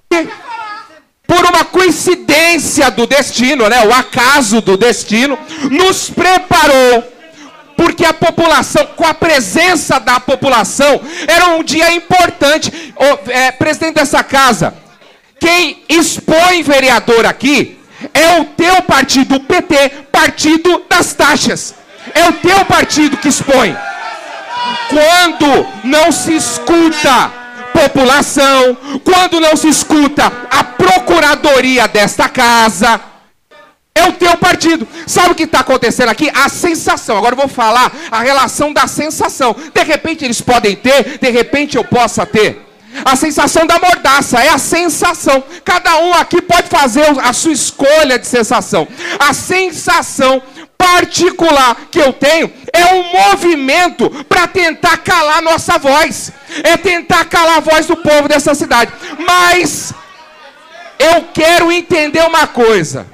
[1.26, 5.38] por uma coincidência do destino, né, o acaso do destino,
[5.70, 7.05] nos preparou
[7.80, 12.92] porque a população, com a presença da população, era um dia importante.
[12.94, 14.74] Ô, é, presidente dessa casa,
[15.38, 17.78] quem expõe vereador aqui
[18.12, 21.74] é o teu partido, o PT, partido das taxas.
[22.14, 23.74] É o teu partido que expõe.
[24.90, 27.32] Quando não se escuta
[27.72, 33.00] população, quando não se escuta a procuradoria desta casa,
[33.95, 34.86] é o teu partido.
[35.07, 36.30] Sabe o que está acontecendo aqui?
[36.34, 37.16] A sensação.
[37.16, 39.55] Agora eu vou falar a relação da sensação.
[39.74, 42.66] De repente eles podem ter, de repente eu possa ter.
[43.05, 45.43] A sensação da mordaça é a sensação.
[45.64, 48.86] Cada um aqui pode fazer a sua escolha de sensação.
[49.18, 50.43] A sensação
[50.76, 56.32] particular que eu tenho é um movimento para tentar calar nossa voz.
[56.64, 58.93] É tentar calar a voz do povo dessa cidade.
[59.18, 59.93] Mas
[60.99, 63.07] eu quero entender uma coisa.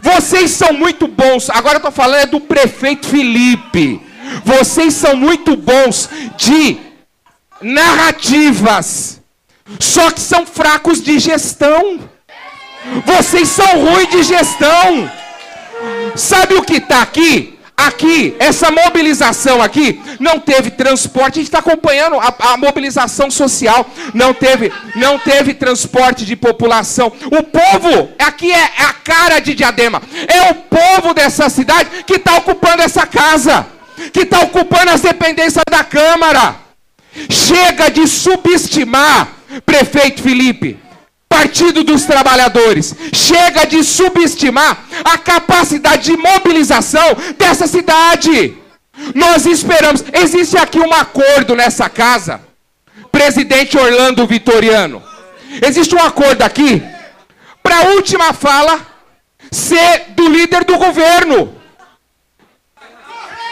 [0.00, 1.48] Vocês são muito bons.
[1.50, 4.00] Agora eu estou falando é do prefeito Felipe.
[4.44, 6.78] Vocês são muito bons de
[7.60, 9.20] narrativas.
[9.78, 12.00] Só que são fracos de gestão.
[13.04, 15.10] Vocês são ruins de gestão.
[16.14, 17.55] Sabe o que está aqui?
[17.76, 21.34] Aqui, essa mobilização aqui, não teve transporte.
[21.34, 23.88] A gente está acompanhando a, a mobilização social.
[24.14, 27.12] Não teve, não teve transporte de população.
[27.26, 30.02] O povo, aqui é, é a cara de Diadema.
[30.26, 33.66] É o povo dessa cidade que está ocupando essa casa.
[34.10, 36.56] Que está ocupando as dependências da Câmara.
[37.28, 39.28] Chega de subestimar,
[39.64, 40.85] prefeito Felipe.
[41.36, 42.94] Partido dos Trabalhadores.
[43.12, 48.56] Chega de subestimar a capacidade de mobilização dessa cidade.
[49.14, 50.02] Nós esperamos.
[50.14, 52.40] Existe aqui um acordo nessa casa.
[53.12, 55.02] Presidente Orlando Vitoriano.
[55.60, 56.82] Existe um acordo aqui.
[57.62, 58.80] Para a última fala,
[59.50, 61.54] ser do líder do governo.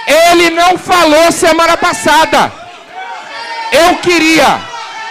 [0.06, 2.50] Ele não falou semana passada.
[3.70, 4.58] Eu queria,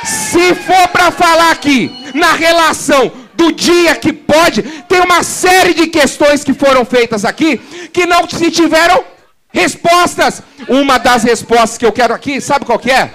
[0.03, 5.88] se for para falar aqui na relação do dia que pode, tem uma série de
[5.88, 7.57] questões que foram feitas aqui
[7.91, 9.03] que não se tiveram
[9.49, 10.41] respostas.
[10.68, 13.11] Uma das respostas que eu quero aqui, sabe qual que é?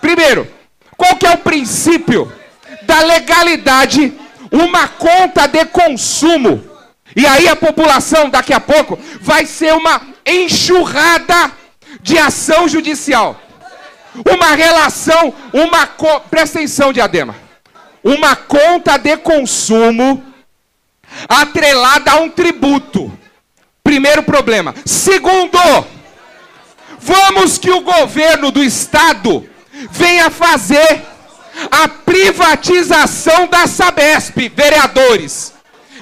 [0.00, 0.48] Primeiro,
[0.96, 2.32] qual que é o princípio
[2.82, 4.12] da legalidade
[4.50, 6.64] uma conta de consumo?
[7.14, 11.52] E aí a população daqui a pouco vai ser uma enxurrada
[12.00, 13.40] de ação judicial.
[14.30, 16.20] Uma relação, uma co...
[16.20, 17.47] presta atenção, diadema.
[18.02, 20.22] Uma conta de consumo
[21.28, 23.12] atrelada a um tributo.
[23.82, 24.74] Primeiro problema.
[24.84, 25.58] Segundo,
[26.98, 29.48] vamos que o governo do estado
[29.90, 31.02] venha fazer
[31.70, 35.52] a privatização da Sabesp, vereadores,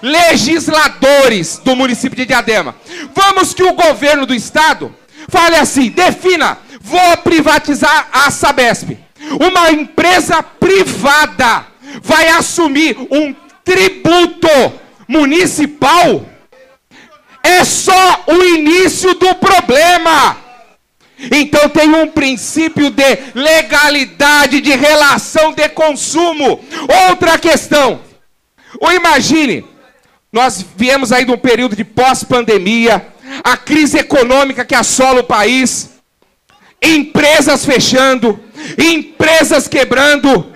[0.03, 2.75] legisladores do município de Diadema.
[3.15, 4.95] Vamos que o governo do estado
[5.29, 8.99] fale assim: defina, vou privatizar a Sabesp.
[9.41, 11.67] Uma empresa privada
[12.03, 13.35] vai assumir um
[13.65, 14.49] tributo
[15.09, 16.25] municipal.
[17.43, 20.37] É só o início do problema.
[21.31, 26.61] Então tem um princípio de legalidade de relação de consumo.
[27.09, 28.01] Outra questão.
[28.81, 29.65] Ou imagine,
[30.33, 33.07] nós viemos aí de um período de pós-pandemia,
[33.43, 35.91] a crise econômica que assola o país,
[36.83, 38.39] empresas fechando,
[38.79, 40.55] empresas quebrando.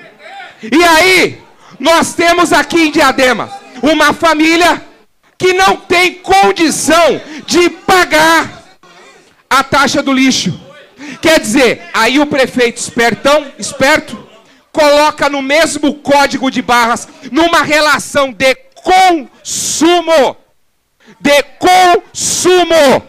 [0.62, 1.40] E aí,
[1.78, 3.50] nós temos aqui em Diadema
[3.82, 4.84] uma família
[5.38, 8.76] que não tem condição de pagar
[9.48, 10.58] a taxa do lixo.
[11.22, 14.28] Quer dizer, aí o prefeito espertão, esperto,
[14.70, 20.36] coloca no mesmo código de barras, numa relação de consumo.
[21.18, 23.02] De consumo.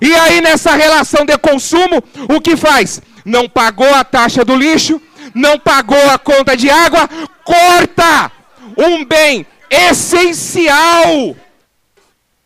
[0.00, 2.02] E aí, nessa relação de consumo,
[2.34, 3.02] o que faz?
[3.24, 5.00] Não pagou a taxa do lixo,
[5.34, 7.08] não pagou a conta de água,
[7.44, 8.30] corta
[8.76, 11.36] um bem essencial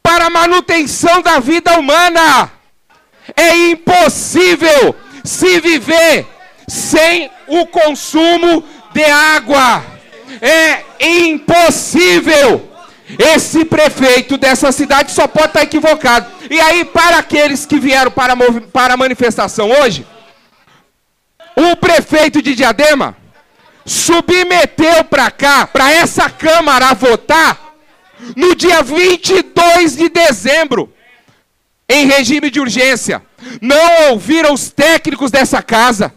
[0.02, 2.50] para a manutenção da vida humana.
[3.36, 6.26] É impossível se viver
[6.68, 8.62] sem o consumo
[8.92, 9.84] de água.
[10.40, 12.72] É impossível.
[13.18, 16.26] Esse prefeito dessa cidade só pode estar equivocado.
[16.50, 18.36] E aí, para aqueles que vieram para a,
[18.72, 20.04] para a manifestação hoje,
[21.56, 23.16] o prefeito de Diadema
[23.84, 27.74] submeteu para cá, para essa Câmara votar,
[28.34, 30.92] no dia 22 de dezembro,
[31.88, 33.22] em regime de urgência.
[33.60, 36.12] Não ouviram os técnicos dessa casa.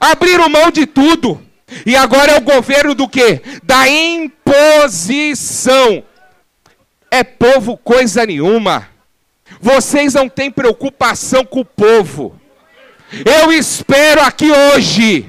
[0.00, 1.40] Abriram mão de tudo.
[1.84, 3.40] E agora é o governo do quê?
[3.62, 5.22] Da imposição.
[7.10, 8.88] É povo coisa nenhuma.
[9.60, 12.40] Vocês não têm preocupação com o povo.
[13.12, 15.28] Eu espero aqui hoje,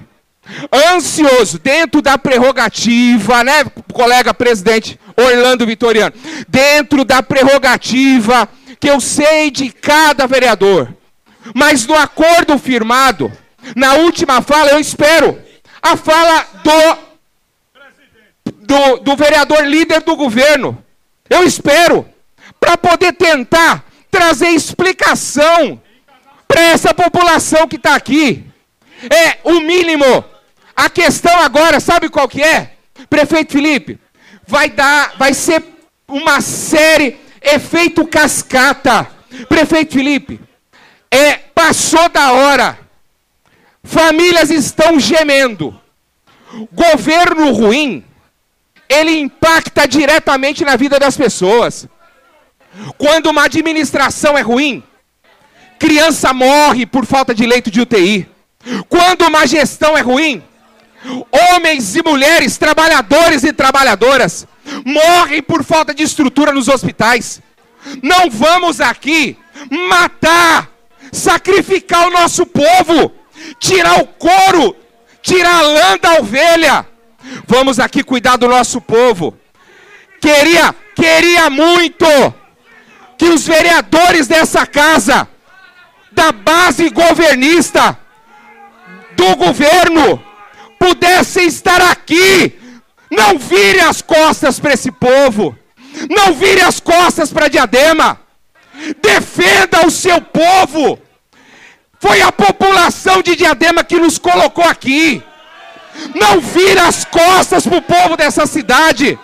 [0.95, 6.13] ansioso, dentro da prerrogativa, né, colega presidente Orlando Vitoriano,
[6.47, 8.49] dentro da prerrogativa
[8.79, 10.93] que eu sei de cada vereador.
[11.53, 13.31] Mas no acordo firmado,
[13.75, 15.39] na última fala, eu espero
[15.81, 20.83] a fala do, do, do vereador líder do governo.
[21.29, 22.07] Eu espero
[22.59, 25.79] para poder tentar trazer explicação
[26.47, 28.43] para essa população que está aqui.
[29.09, 30.23] É o mínimo.
[30.75, 32.73] A questão agora, sabe qual que é?
[33.09, 33.99] Prefeito Felipe,
[34.45, 35.63] vai dar, vai ser
[36.07, 39.07] uma série efeito cascata.
[39.49, 40.39] Prefeito Felipe,
[41.11, 42.79] é, passou da hora.
[43.83, 45.79] Famílias estão gemendo.
[46.71, 48.03] Governo ruim,
[48.87, 51.87] ele impacta diretamente na vida das pessoas.
[52.97, 54.83] Quando uma administração é ruim,
[55.79, 58.27] criança morre por falta de leito de UTI.
[58.89, 60.43] Quando uma gestão é ruim,
[61.31, 64.47] homens e mulheres, trabalhadores e trabalhadoras,
[64.85, 67.41] morrem por falta de estrutura nos hospitais.
[68.01, 69.37] Não vamos aqui
[69.89, 70.69] matar,
[71.11, 73.13] sacrificar o nosso povo,
[73.59, 74.75] tirar o couro,
[75.21, 76.85] tirar a lã da ovelha.
[77.45, 79.37] Vamos aqui cuidar do nosso povo.
[80.19, 82.05] Queria, queria muito
[83.17, 85.27] que os vereadores dessa casa,
[86.17, 87.97] da base governista,
[89.15, 90.21] do governo,
[90.79, 92.57] pudessem estar aqui
[93.09, 95.57] não vire as costas para esse povo.
[96.09, 98.19] Não vire as costas para Diadema.
[99.01, 100.99] Defenda o seu povo.
[101.99, 105.23] Foi a população de Diadema que nos colocou aqui.
[106.13, 109.17] Não vire as costas para o povo dessa cidade.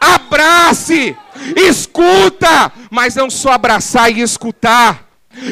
[0.00, 1.16] Abrace,
[1.56, 5.05] Escuta, mas não só abraçar e escutar.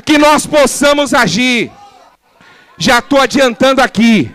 [0.04, 1.70] Que nós possamos agir.
[2.78, 4.30] Já estou adiantando aqui.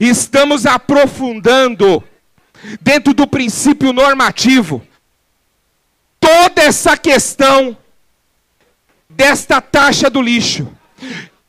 [0.00, 2.02] Estamos aprofundando
[2.80, 4.82] dentro do princípio normativo
[6.20, 7.76] toda essa questão
[9.08, 10.70] desta taxa do lixo.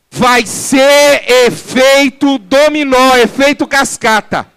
[0.10, 4.48] Vai ser efeito dominó, efeito cascata.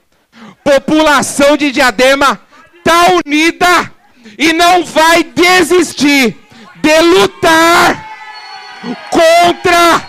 [0.64, 2.40] População de Diadema
[2.78, 3.92] está unida
[4.38, 6.36] e não vai desistir
[6.80, 8.11] de lutar
[9.10, 10.02] contra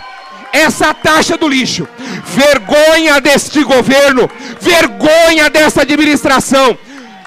[0.52, 1.88] essa taxa do lixo.
[2.24, 6.78] Vergonha deste governo, vergonha dessa administração,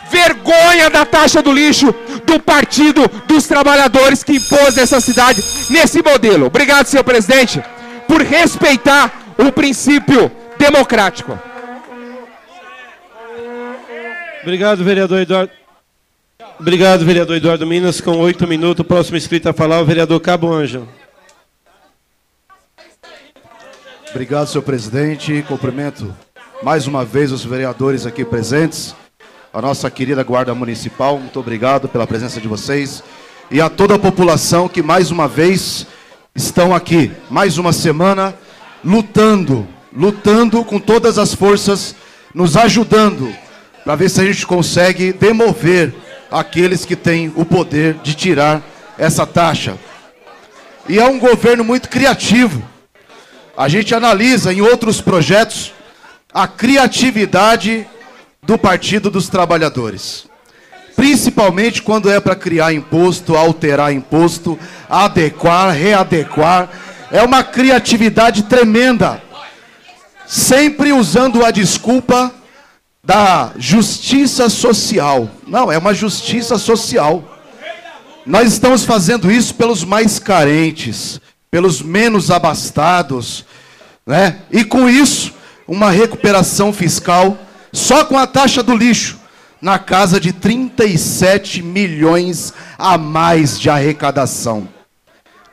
[0.09, 1.93] vergonha da taxa do lixo
[2.25, 6.47] do Partido dos Trabalhadores que impôs essa cidade nesse modelo.
[6.47, 7.61] Obrigado, senhor presidente,
[8.07, 11.37] por respeitar o princípio democrático.
[14.41, 15.51] Obrigado, vereador Eduardo.
[16.59, 17.99] Obrigado, vereador Eduardo Minas.
[17.99, 20.87] Com oito minutos, o próximo inscrito a falar é o vereador Cabo Ângelo.
[24.09, 25.43] Obrigado, senhor presidente.
[25.47, 26.15] Cumprimento
[26.63, 28.95] mais uma vez os vereadores aqui presentes,
[29.53, 33.03] a nossa querida Guarda Municipal, muito obrigado pela presença de vocês,
[33.51, 35.85] e a toda a população que mais uma vez
[36.33, 38.33] estão aqui, mais uma semana,
[38.83, 41.95] lutando, lutando com todas as forças,
[42.33, 43.31] nos ajudando,
[43.83, 45.93] para ver se a gente consegue demover
[46.31, 48.63] aqueles que têm o poder de tirar
[48.97, 49.77] essa taxa.
[50.89, 52.63] E é um governo muito criativo
[53.57, 55.73] a gente analisa em outros projetos
[56.31, 57.87] a criatividade
[58.43, 60.27] do Partido dos Trabalhadores.
[60.95, 66.69] Principalmente quando é para criar imposto, alterar imposto, adequar, readequar.
[67.11, 69.21] É uma criatividade tremenda.
[70.27, 72.31] Sempre usando a desculpa
[73.03, 75.31] da justiça social.
[75.47, 77.23] Não, é uma justiça social.
[78.23, 81.19] Nós estamos fazendo isso pelos mais carentes,
[81.49, 83.45] pelos menos abastados,
[84.05, 84.39] né?
[84.51, 85.33] E com isso,
[85.67, 87.37] uma recuperação fiscal
[87.71, 89.19] só com a taxa do lixo
[89.61, 94.67] na casa de 37 milhões a mais de arrecadação.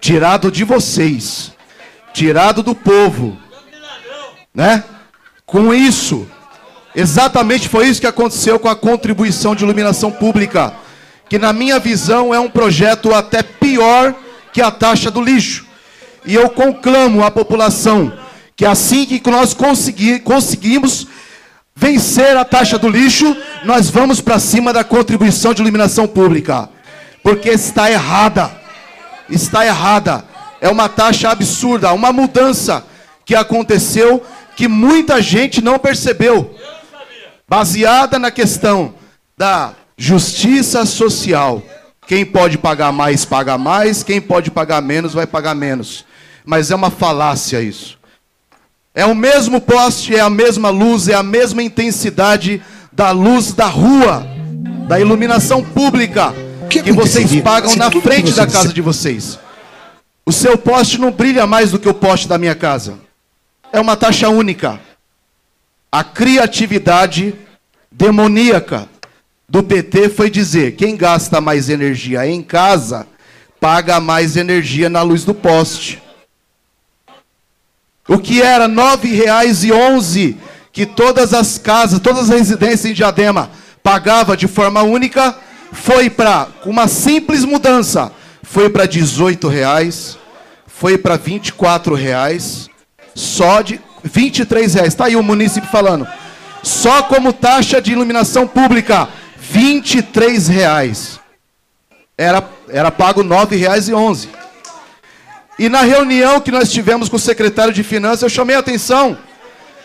[0.00, 1.52] Tirado de vocês,
[2.12, 3.38] tirado do povo,
[4.54, 4.84] né?
[5.46, 6.26] Com isso,
[6.94, 10.74] exatamente foi isso que aconteceu com a contribuição de iluminação pública,
[11.28, 14.14] que na minha visão é um projeto até pior
[14.52, 15.66] que a taxa do lixo.
[16.24, 18.12] E eu conclamo a população
[18.56, 21.06] que assim que nós conseguir, conseguimos
[21.74, 26.68] vencer a taxa do lixo, nós vamos para cima da contribuição de iluminação pública.
[27.22, 28.50] Porque está errada.
[29.28, 30.24] Está errada.
[30.60, 32.84] É uma taxa absurda, uma mudança
[33.24, 34.22] que aconteceu
[34.56, 36.54] que muita gente não percebeu.
[37.48, 38.94] Baseada na questão
[39.36, 41.62] da justiça social.
[42.06, 44.02] Quem pode pagar mais, paga mais.
[44.02, 46.04] Quem pode pagar menos, vai pagar menos.
[46.44, 47.98] Mas é uma falácia isso.
[48.94, 53.66] É o mesmo poste, é a mesma luz, é a mesma intensidade da luz da
[53.66, 54.24] rua,
[54.86, 56.32] da iluminação pública
[56.70, 59.38] que, que vocês pagam na frente da casa de vocês.
[60.26, 62.98] O seu poste não brilha mais do que o poste da minha casa.
[63.72, 64.80] É uma taxa única.
[65.90, 67.34] A criatividade
[67.90, 68.88] demoníaca
[69.48, 73.06] do PT foi dizer: quem gasta mais energia em casa,
[73.60, 76.02] paga mais energia na luz do poste.
[78.06, 80.36] O que era R$ 9,11
[80.72, 83.50] que todas as casas, todas as residências em Diadema
[83.82, 85.36] pagava de forma única,
[85.72, 88.10] foi para uma simples mudança,
[88.42, 90.18] foi para R$ reais,
[90.66, 91.40] foi para R$
[91.96, 92.68] reais,
[93.14, 94.74] só de R$ reais.
[94.74, 96.06] Está aí o município falando.
[96.62, 99.08] Só como taxa de iluminação pública,
[99.52, 99.82] R$
[100.48, 101.20] reais.
[102.18, 104.28] Era, era pago R$ 9,11.
[104.28, 104.43] E
[105.68, 109.16] na reunião que nós tivemos com o secretário de Finanças, eu chamei a atenção.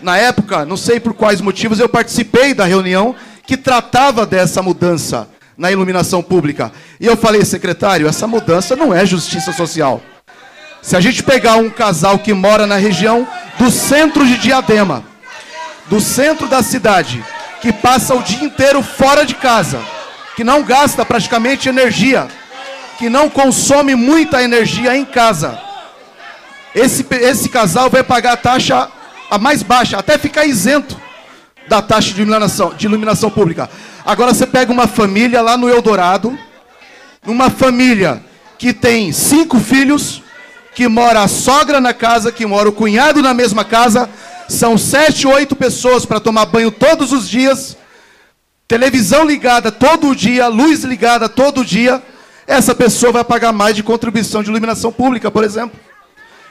[0.02, 3.16] Na época, não sei por quais motivos, eu participei da reunião
[3.46, 5.28] que tratava dessa mudança
[5.58, 6.72] na iluminação pública.
[7.00, 10.02] E eu falei, secretário, essa mudança não é justiça social.
[10.82, 13.28] Se a gente pegar um casal que mora na região
[13.58, 15.04] do centro de Diadema,
[15.88, 17.24] do centro da cidade,
[17.62, 19.82] que passa o dia inteiro fora de casa,
[20.36, 22.28] que não gasta praticamente energia,
[23.00, 25.58] que não consome muita energia em casa.
[26.76, 28.90] Esse, esse casal vai pagar a taxa
[29.32, 31.00] a mais baixa, até ficar isento
[31.70, 33.70] da taxa de iluminação, de iluminação pública.
[34.06, 36.38] Agora você pega uma família lá no Eldorado,
[37.26, 38.22] uma família
[38.58, 40.22] que tem cinco filhos,
[40.76, 44.10] que mora a sogra na casa, que mora o cunhado na mesma casa,
[44.50, 47.78] são sete, oito pessoas para tomar banho todos os dias.
[48.68, 52.04] televisão ligada todo dia, luz ligada todo dia,
[52.50, 55.80] essa pessoa vai pagar mais de contribuição de iluminação pública, por exemplo.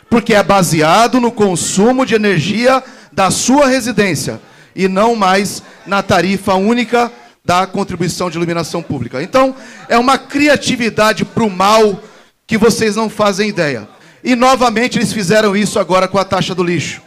[0.09, 4.41] Porque é baseado no consumo de energia da sua residência
[4.77, 7.11] e não mais na tarifa única
[7.45, 9.21] da contribuição de iluminação pública.
[9.21, 9.57] Então,
[9.89, 12.01] é uma criatividade para o mal
[12.47, 13.89] que vocês não fazem ideia.
[14.23, 17.03] E novamente eles fizeram isso agora com a taxa do lixo.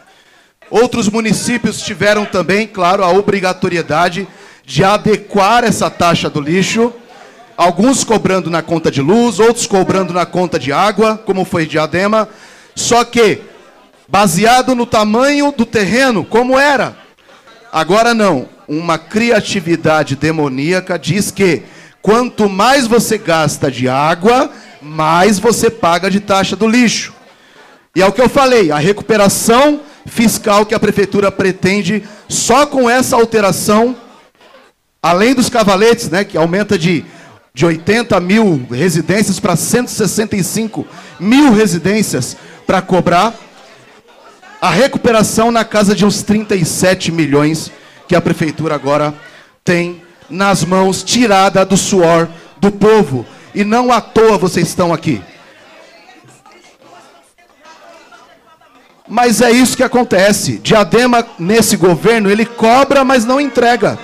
[0.70, 4.28] Outros municípios tiveram também, claro, a obrigatoriedade
[4.66, 6.94] de adequar essa taxa do lixo,
[7.62, 12.28] alguns cobrando na conta de luz, outros cobrando na conta de água, como foi Diadema,
[12.74, 13.40] só que
[14.08, 16.98] baseado no tamanho do terreno, como era.
[17.72, 21.62] Agora não, uma criatividade demoníaca diz que
[22.02, 24.50] quanto mais você gasta de água,
[24.82, 27.14] mais você paga de taxa do lixo.
[27.96, 32.90] E é o que eu falei, a recuperação fiscal que a prefeitura pretende só com
[32.90, 33.96] essa alteração,
[35.04, 37.06] além dos cavaletes, né, que aumenta de,
[37.54, 40.88] de 80 mil residências para 165
[41.20, 43.34] mil residências para cobrar,
[44.62, 47.72] a recuperação na casa de uns 37 milhões
[48.08, 49.14] que a prefeitura agora
[49.66, 53.26] tem nas mãos, tirada do suor do povo.
[53.54, 55.22] E não à toa vocês estão aqui.
[59.08, 60.58] Mas é isso que acontece.
[60.60, 64.00] Diadema, nesse governo, ele cobra, mas não entrega.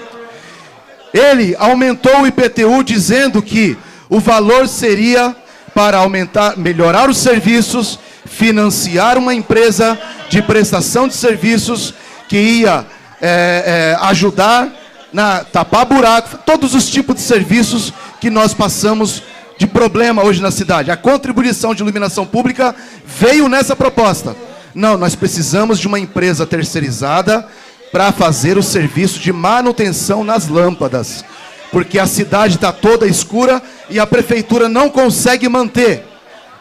[1.14, 3.78] Ele aumentou o IPTU dizendo que
[4.10, 5.36] o valor seria
[5.74, 9.98] para aumentar, melhorar os serviços, financiar uma empresa
[10.30, 11.94] de prestação de serviços
[12.28, 12.86] que ia
[13.22, 14.70] é, é, ajudar
[15.14, 19.24] na tapar buraco, todos os tipos de serviços que nós passamos
[19.58, 20.92] de problema hoje na cidade.
[20.92, 22.76] A contribuição de iluminação pública
[23.06, 24.36] veio nessa proposta.
[24.76, 27.48] Não, nós precisamos de uma empresa terceirizada
[27.92, 31.24] para fazer o serviço de manutenção nas lâmpadas.
[31.72, 36.04] Porque a cidade está toda escura e a prefeitura não consegue manter.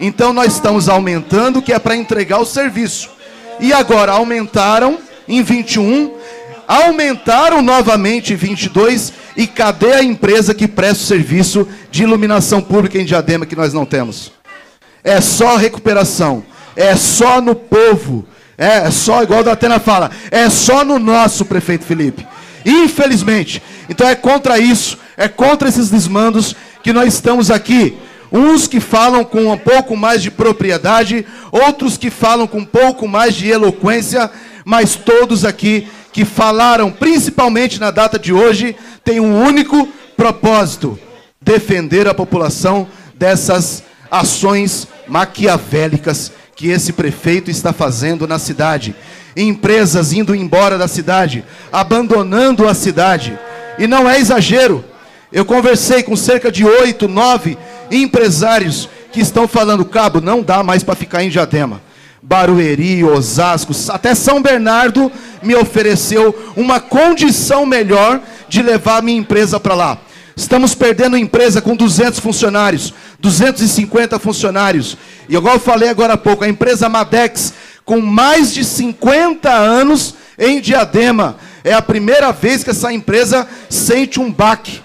[0.00, 3.10] Então nós estamos aumentando, que é para entregar o serviço.
[3.60, 6.14] E agora aumentaram em 21,
[6.66, 12.98] aumentaram novamente em 22 e cadê a empresa que presta o serviço de iluminação pública
[12.98, 14.32] em Diadema que nós não temos?
[15.02, 16.44] É só recuperação
[16.76, 18.24] é só no povo.
[18.58, 22.26] É, é só, igual a Atena fala, é só no nosso, prefeito Felipe.
[22.64, 23.62] Infelizmente.
[23.88, 27.96] Então é contra isso, é contra esses desmandos que nós estamos aqui.
[28.32, 33.06] Uns que falam com um pouco mais de propriedade, outros que falam com um pouco
[33.06, 34.30] mais de eloquência,
[34.64, 38.74] mas todos aqui que falaram, principalmente na data de hoje,
[39.04, 40.98] têm um único propósito:
[41.40, 48.96] defender a população dessas ações maquiavélicas que esse prefeito está fazendo na cidade.
[49.36, 53.38] Empresas indo embora da cidade, abandonando a cidade.
[53.78, 54.82] E não é exagero.
[55.30, 57.58] Eu conversei com cerca de oito, nove
[57.90, 61.82] empresários que estão falando, cabo, não dá mais para ficar em Diadema.
[62.22, 65.12] Barueri, Osasco, até São Bernardo
[65.42, 69.98] me ofereceu uma condição melhor de levar minha empresa para lá.
[70.36, 74.96] Estamos perdendo empresa com 200 funcionários, 250 funcionários.
[75.28, 77.52] E igual eu falei agora há pouco, a empresa Madex,
[77.84, 84.20] com mais de 50 anos em Diadema, é a primeira vez que essa empresa sente
[84.20, 84.80] um baque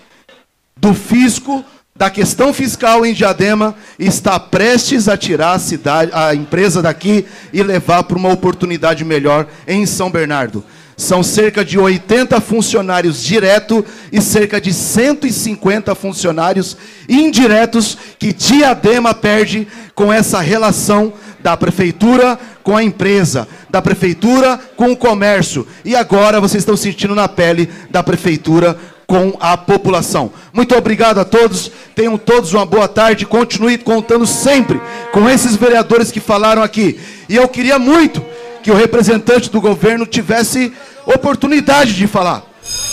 [0.76, 1.64] do fisco,
[1.96, 7.26] da questão fiscal em Diadema, e está prestes a tirar a, cidade, a empresa daqui
[7.54, 10.64] e levar para uma oportunidade melhor em São Bernardo.
[10.98, 16.78] São cerca de 80 funcionários diretos e cerca de 150 funcionários
[17.08, 24.92] indiretos que Diadema perde com essa relação da prefeitura com a empresa, da prefeitura com
[24.92, 25.68] o comércio.
[25.84, 28.78] E agora vocês estão sentindo na pele da prefeitura
[29.08, 30.32] com a população.
[30.54, 31.72] Muito obrigado a todos.
[31.96, 33.26] Tenham todos uma boa tarde.
[33.26, 34.80] Continue contando sempre
[35.12, 37.00] com esses vereadores que falaram aqui.
[37.28, 38.24] E eu queria muito
[38.64, 40.72] que o representante do governo tivesse
[41.06, 42.44] oportunidade de falar.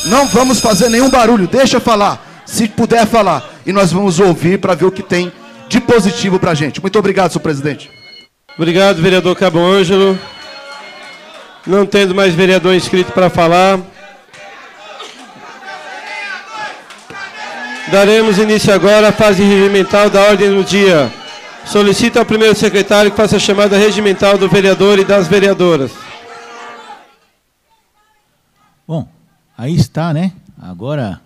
[0.06, 3.48] Não vamos fazer nenhum barulho, deixa falar, se puder falar.
[3.66, 5.30] E nós vamos ouvir para ver o que tem
[5.68, 6.80] de positivo para a gente.
[6.80, 7.90] Muito obrigado, senhor presidente.
[8.56, 10.18] Obrigado, vereador Cabo Ângelo.
[11.66, 13.78] Não tendo mais vereador inscrito para falar.
[17.92, 21.12] Daremos início agora à fase regimental da ordem do dia.
[21.64, 25.92] Solicito ao primeiro secretário que faça a chamada regimental do vereador e das vereadoras.
[28.86, 29.06] Bom,
[29.56, 30.32] aí está, né?
[30.60, 31.20] Agora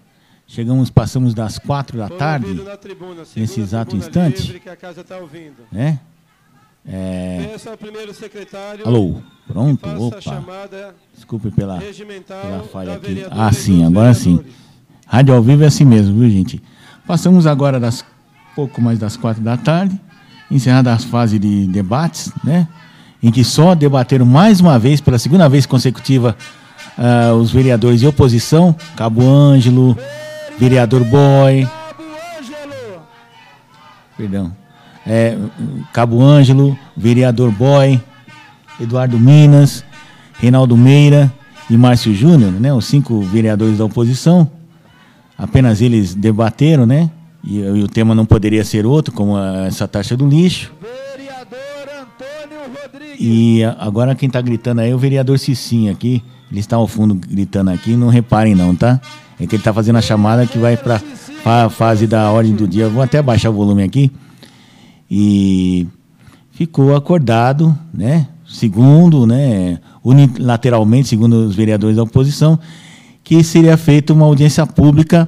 [0.53, 4.53] chegamos, passamos das quatro da tarde, tribuna, nesse exato instante.
[4.53, 5.19] Livre, tá
[5.73, 5.99] né?
[6.87, 7.57] É...
[8.85, 10.45] Alô, pronto, opa.
[11.15, 13.25] Desculpe pela, pela falha aqui.
[13.31, 14.45] Ah, sim, agora sim.
[15.07, 16.63] Rádio ao vivo é assim mesmo, viu, gente?
[17.07, 18.05] Passamos agora das
[18.55, 19.99] pouco mais das quatro da tarde,
[20.51, 22.69] encerrada a fase de debates, né?
[23.23, 26.37] Em que só debateram mais uma vez, pela segunda vez consecutiva,
[26.99, 29.97] ah, os vereadores de oposição, Cabo Ângelo,
[30.59, 31.67] vereador Boy.
[34.17, 34.55] Perdão.
[35.07, 35.37] É,
[35.93, 38.01] Cabo Ângelo, vereador Boy,
[38.81, 39.85] Eduardo Minas,
[40.39, 41.33] Reinaldo Meira
[41.69, 44.49] e Márcio Júnior, né, os cinco vereadores da oposição.
[45.37, 47.11] Apenas eles debateram, né?
[47.43, 50.73] E, e o tema não poderia ser outro, como a, essa taxa do lixo.
[53.19, 56.23] E a- agora quem está gritando aí é o vereador Cicinho aqui.
[56.53, 59.01] Ele está ao fundo gritando aqui, não reparem não, tá?
[59.41, 61.01] É que ele está fazendo a chamada que vai para
[61.47, 62.91] a fase da ordem do dia.
[62.91, 64.13] Vou até baixar o volume aqui.
[65.11, 65.87] E
[66.51, 68.29] ficou acordado, né?
[68.47, 69.79] Segundo, né?
[70.05, 72.59] Unilateralmente, segundo os vereadores da oposição,
[73.25, 75.27] que seria feita uma audiência pública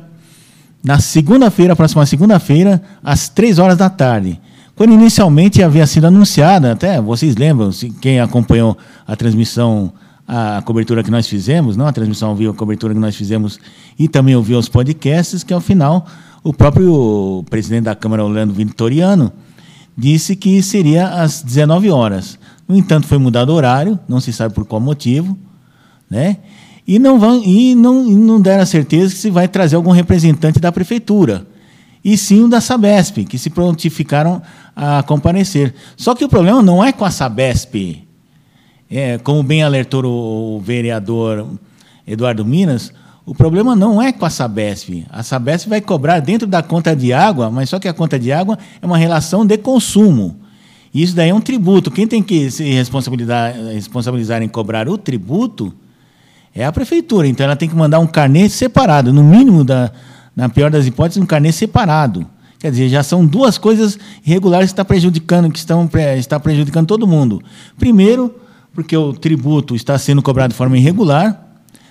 [0.82, 4.38] na segunda-feira, próxima segunda-feira, às três horas da tarde.
[4.76, 8.76] Quando inicialmente havia sido anunciada, até vocês lembram, se quem acompanhou
[9.06, 9.90] a transmissão,
[10.26, 13.59] a cobertura que nós fizemos, não a transmissão ao vivo, a cobertura que nós fizemos,
[13.98, 16.06] e também ouviu os podcasts, que ao final
[16.42, 19.32] o próprio presidente da Câmara, Orlando Vitoriano,
[19.96, 22.38] disse que seria às 19 horas.
[22.66, 25.38] No entanto, foi mudado o horário, não se sabe por qual motivo,
[26.10, 26.38] né?
[26.86, 29.90] E não vão e não, e não deram a certeza que se vai trazer algum
[29.90, 31.46] representante da prefeitura.
[32.05, 34.42] E sim o da Sabesp, que se prontificaram
[34.76, 35.74] a comparecer.
[35.96, 38.06] Só que o problema não é com a Sabesp.
[38.96, 41.48] É, como bem alertou o, vereador
[42.06, 42.92] Eduardo Minas,
[43.26, 45.04] o problema não é com a Sabesp.
[45.10, 48.30] A Sabesp vai cobrar dentro da conta de água, mas só que a conta de
[48.30, 50.36] água é uma relação de consumo.
[50.94, 51.90] Isso daí é um tributo.
[51.90, 55.74] Quem tem que se responsabilizar, responsabilizar em cobrar o tributo
[56.54, 57.26] é a prefeitura.
[57.26, 59.90] Então ela tem que mandar um carnê separado, no mínimo, da,
[60.36, 62.24] na pior das hipóteses, um carnê separado.
[62.60, 67.08] Quer dizer, já são duas coisas irregulares que está prejudicando, que estão está prejudicando todo
[67.08, 67.42] mundo.
[67.76, 68.43] Primeiro,
[68.74, 71.40] porque o tributo está sendo cobrado de forma irregular,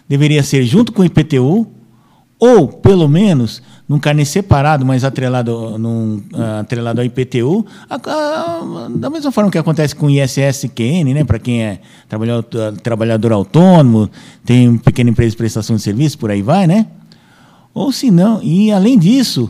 [0.08, 1.68] deveria ser junto com o IPTU,
[2.40, 8.90] ou, pelo menos, num carnê separado, mas atrelado, num, ah, atrelado ao IPTU, a- a-
[8.94, 11.80] da mesma forma que acontece com o ISS QN, né, para quem é
[12.10, 14.10] trabalhador, trabalhador autônomo,
[14.44, 16.88] tem pequena empresa de prestação de serviço, por aí vai, né?
[17.74, 19.50] Ou se não, e além disso,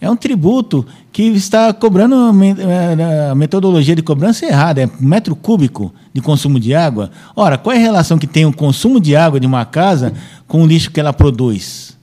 [0.00, 5.36] é um tributo que está cobrando a eh, a metodologia de cobrança errada, é metro
[5.36, 7.10] cúbico de consumo de água.
[7.36, 10.14] Ora, qual é a relação que tem o consumo de água de uma casa
[10.46, 11.98] com o lixo que ela produz?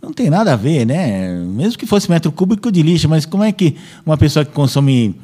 [0.00, 1.34] Não tem nada a ver, né?
[1.34, 5.14] Mesmo que fosse metro cúbico de lixo, mas como é que uma pessoa que consome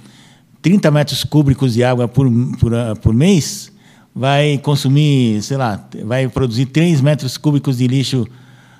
[0.60, 3.72] 30 metros cúbicos de água por, por, ah, por mês
[4.14, 8.26] vai consumir, sei lá, vai produzir 3 metros cúbicos de lixo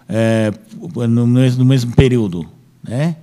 [0.09, 0.53] eh,
[1.09, 2.47] no, mesmo, no mesmo período,
[2.83, 3.17] né?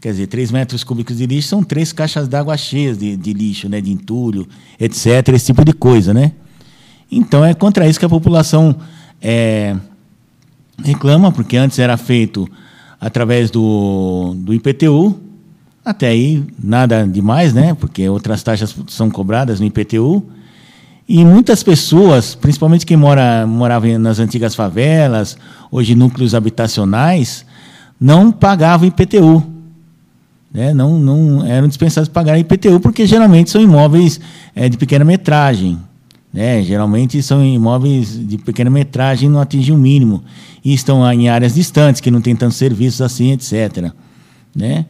[0.00, 3.68] Quer dizer, 3 metros cúbicos de lixo são três caixas d'água cheias de, de lixo,
[3.68, 3.80] né?
[3.80, 4.48] de entulho,
[4.80, 6.32] etc., esse tipo de coisa, né?
[7.10, 8.74] Então, é contra isso que a população
[9.20, 9.76] eh,
[10.82, 12.48] reclama, porque antes era feito
[13.00, 15.20] através do, do IPTU,
[15.84, 17.74] até aí nada demais, né?
[17.74, 20.24] Porque outras taxas são cobradas no IPTU.
[21.08, 25.36] E muitas pessoas, principalmente quem mora, morava nas antigas favelas,
[25.70, 27.44] hoje núcleos habitacionais,
[28.02, 29.44] não pagavam IPTU.
[30.52, 30.74] Né?
[30.74, 34.20] Não, não eram dispensados de pagar IPTU, porque geralmente são imóveis
[34.56, 35.78] eh, de pequena metragem.
[36.34, 36.64] Né?
[36.64, 40.24] Geralmente são imóveis de pequena metragem, não atingem o mínimo.
[40.64, 43.92] E estão em áreas distantes, que não tem tantos serviços assim, etc.
[44.54, 44.84] Né?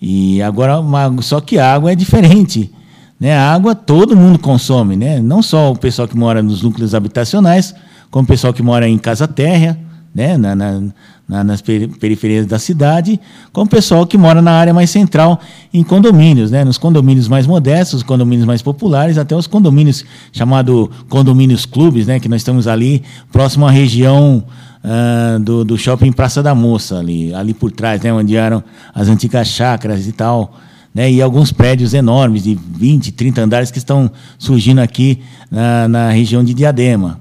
[0.00, 0.76] E agora,
[1.20, 2.72] só que a água é diferente.
[3.18, 3.36] Né?
[3.36, 5.20] A água todo mundo consome, né?
[5.20, 7.74] não só o pessoal que mora nos núcleos habitacionais,
[8.10, 9.78] como o pessoal que mora em casa térrea,
[10.14, 10.36] né?
[10.36, 10.82] na, na-
[11.28, 13.20] na- nas peri- periferias da cidade,
[13.52, 15.40] como o pessoal que mora na área mais central,
[15.72, 16.64] em condomínios, né?
[16.64, 22.18] nos condomínios mais modestos, os condomínios mais populares, até os condomínios chamados condomínios clubes, né?
[22.18, 24.42] que nós estamos ali próximo à região
[24.82, 28.12] ah, do, do shopping Praça da Moça, ali, ali por trás, né?
[28.12, 28.62] onde eram
[28.92, 30.56] as antigas chácaras e tal.
[30.92, 31.12] Né?
[31.12, 36.42] E alguns prédios enormes, de 20, 30 andares, que estão surgindo aqui na, na região
[36.42, 37.20] de Diadema.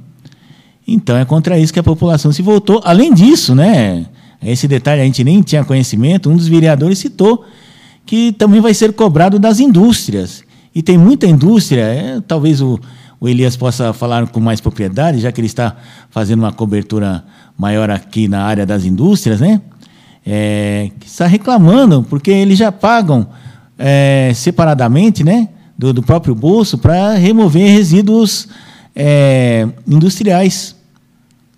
[0.94, 2.82] Então é contra isso que a população se voltou.
[2.84, 4.06] Além disso, né,
[4.44, 7.46] esse detalhe a gente nem tinha conhecimento, um dos vereadores citou
[8.06, 10.44] que também vai ser cobrado das indústrias.
[10.74, 12.80] E tem muita indústria, é, talvez o,
[13.20, 15.76] o Elias possa falar com mais propriedade, já que ele está
[16.10, 17.24] fazendo uma cobertura
[17.56, 19.62] maior aqui na área das indústrias, né?
[20.26, 23.28] É, está reclamando, porque eles já pagam
[23.78, 28.48] é, separadamente, né, do, do próprio bolso, para remover resíduos
[28.96, 30.76] é, industriais.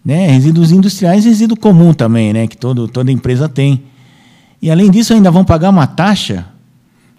[0.03, 0.27] Né?
[0.27, 2.47] Resíduos industriais resíduo comum também, né?
[2.47, 3.83] que todo, toda empresa tem.
[4.61, 6.45] E além disso, ainda vão pagar uma taxa.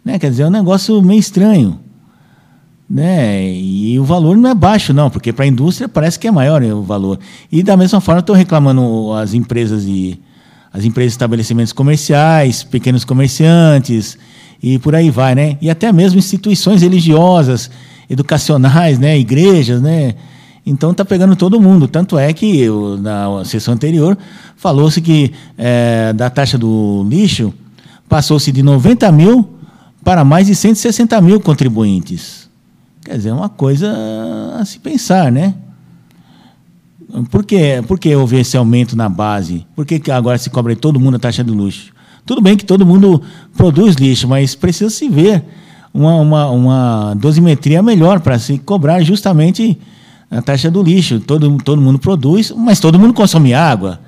[0.04, 0.18] Né?
[0.18, 1.78] Quer dizer, é um negócio meio estranho.
[2.88, 3.52] Né?
[3.54, 6.60] E o valor não é baixo, não, porque para a indústria parece que é maior
[6.60, 7.18] né, o valor.
[7.50, 10.20] E da mesma forma, estou reclamando as empresas e
[10.72, 14.18] as empresas estabelecimentos comerciais, pequenos comerciantes
[14.62, 15.58] e por aí vai, né?
[15.60, 17.70] E até mesmo instituições religiosas,
[18.08, 19.18] educacionais, né?
[19.18, 20.14] Igrejas, né?
[20.64, 21.88] Então está pegando todo mundo.
[21.88, 24.16] Tanto é que eu, na sessão anterior
[24.56, 27.52] falou-se que é, da taxa do lixo
[28.08, 29.48] passou-se de 90 mil
[30.04, 32.48] para mais de 160 mil contribuintes.
[33.04, 33.92] Quer dizer, é uma coisa
[34.60, 35.54] a se pensar, né?
[37.30, 39.66] Por que, por que houve esse aumento na base?
[39.74, 41.92] Por que agora se cobra todo mundo a taxa do lixo?
[42.24, 43.20] Tudo bem que todo mundo
[43.56, 45.44] produz lixo, mas precisa se ver
[45.92, 49.78] uma, uma, uma dosimetria melhor para se cobrar justamente
[50.32, 51.20] a taxa do lixo.
[51.20, 54.00] Todo, todo mundo produz, mas todo mundo consome água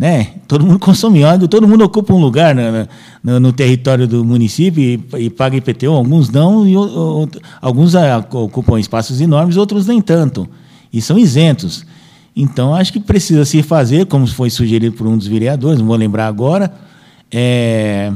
[0.00, 0.28] né?
[0.48, 2.88] Todo mundo consome água, todo mundo ocupa um lugar no,
[3.22, 6.72] no, no território do município e, e, paga IPTU, alguns não, e
[7.60, 7.92] alguns
[8.32, 10.48] ocupam espaços enormes, outros nem tanto,
[10.90, 11.84] e são isentos.
[12.34, 15.96] Então, acho que precisa se fazer, como foi sugerido por um dos vereadores, não vou
[15.96, 16.72] lembrar agora,
[17.30, 18.10] é,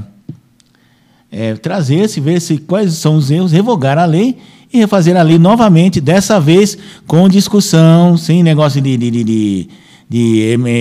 [1.30, 4.38] é, trazer, se ver se, quais são os erros, revogar a lei
[4.74, 6.76] e refazer a lei novamente, dessa vez
[7.06, 9.68] com discussão, sem negócio de, de, de,
[10.08, 10.40] de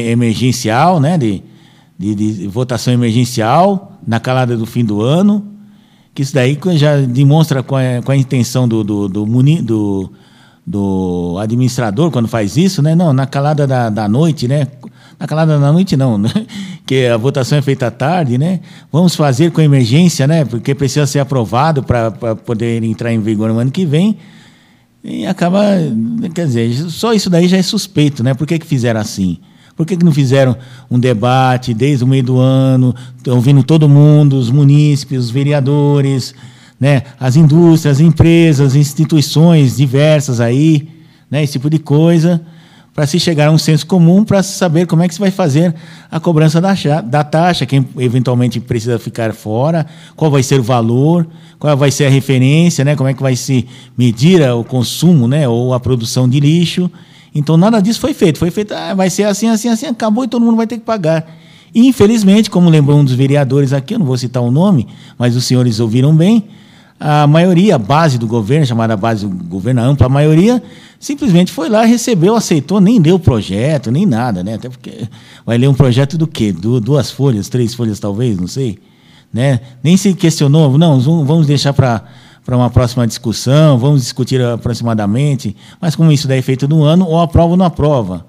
[0.10, 1.16] emergencial, né?
[1.16, 1.44] De,
[1.98, 5.46] de, de, votação emergencial na calada do fim do ano,
[6.16, 9.26] que isso daí já demonstra qual é, qual é a intenção do, do, do,
[9.62, 10.12] do,
[10.66, 12.96] do, administrador quando faz isso, né?
[12.96, 14.70] Não, na calada da, da noite, né?
[15.20, 16.30] Na calada da noite não, né?
[16.86, 18.60] Que a votação é feita à tarde, né?
[18.92, 20.44] Vamos fazer com emergência, né?
[20.46, 24.18] Porque precisa ser aprovado para poder entrar em vigor no ano que vem.
[25.04, 25.62] E acaba,
[26.34, 28.34] quer dizer, só isso daí já é suspeito, né?
[28.34, 29.40] Por que, que fizeram assim?
[29.76, 30.56] Por que, que não fizeram
[30.90, 32.94] um debate desde o meio do ano,
[33.28, 36.36] ouvindo todo mundo, os munícipes, os vereadores,
[36.80, 37.02] né?
[37.20, 40.88] as indústrias, as empresas, instituições diversas aí,
[41.30, 41.44] né?
[41.44, 42.42] esse tipo de coisa,
[42.94, 45.74] para se chegar a um senso comum, para saber como é que se vai fazer
[46.12, 51.26] a cobrança da, da taxa, quem eventualmente precisa ficar fora, qual vai ser o valor,
[51.58, 52.96] qual vai ser a referência, né?
[52.96, 53.68] como é que vai se
[53.98, 55.48] medir o consumo né?
[55.48, 56.90] ou a produção de lixo.
[57.34, 58.38] Então, nada disso foi feito.
[58.38, 60.86] Foi feito, ah, vai ser assim, assim, assim, acabou e todo mundo vai ter que
[60.86, 61.26] pagar.
[61.74, 64.88] E, infelizmente, como lembrou um dos vereadores aqui, eu não vou citar o nome,
[65.18, 66.44] mas os senhores ouviram bem,
[67.00, 70.62] a maioria, a base do governo, chamada base do governo, a ampla maioria,
[71.04, 74.56] simplesmente foi lá, recebeu, aceitou, nem leu o projeto, nem nada, né?
[74.56, 75.08] Até porque
[75.46, 76.52] vai ler um projeto do quê?
[76.52, 78.80] Du duas folhas, três folhas talvez, não sei
[79.34, 79.60] né?
[79.82, 82.04] Nem se questionou, não, vamos deixar para
[82.46, 87.08] para uma próxima discussão, vamos discutir aproximadamente, mas como isso daí é feito no ano,
[87.08, 88.26] ou aprova ou não aprova.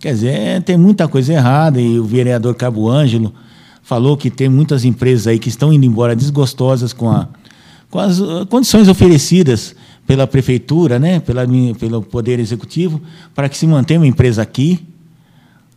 [0.00, 3.30] Quer dizer, tem muita coisa errada, e o vereador Cabo Ângelo
[3.82, 7.28] falou que tem muitas empresas aí que estão indo embora desgostosas com, a,
[7.90, 9.76] com as uh, condições oferecidas
[10.06, 11.46] pela prefeitura, né, pela,
[11.78, 13.00] pelo Poder Executivo,
[13.34, 14.80] para que se mantenha uma empresa aqui.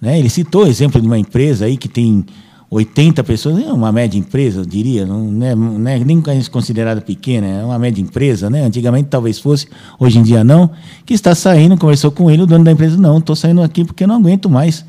[0.02, 0.20] Né?
[0.20, 2.26] Ele citou o exemplo de uma empresa aí que tem
[2.70, 6.22] 80 pessoas, é uma média empresa, eu diria, não é, não é nem
[6.52, 8.64] considerada pequena, é uma média empresa, né?
[8.64, 9.68] Antigamente talvez fosse,
[10.00, 10.72] hoje em dia não,
[11.06, 14.06] que está saindo, conversou com ele, o dono da empresa, não, estou saindo aqui porque
[14.08, 14.84] não aguento mais.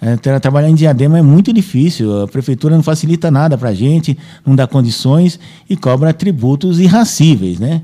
[0.00, 4.16] É, trabalhar em Diadema é muito difícil, a prefeitura não facilita nada para a gente,
[4.44, 7.80] não dá condições e cobra tributos irracíveis, né?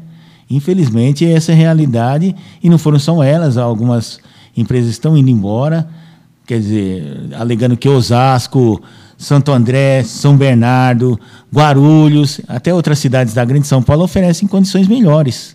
[0.50, 4.18] Infelizmente, essa é a realidade, e não foram só elas, algumas
[4.56, 5.88] empresas estão indo embora,
[6.44, 8.82] quer dizer, alegando que Osasco
[9.16, 11.20] Santo André, São Bernardo,
[11.54, 15.54] Guarulhos, até outras cidades da Grande São Paulo oferecem condições melhores.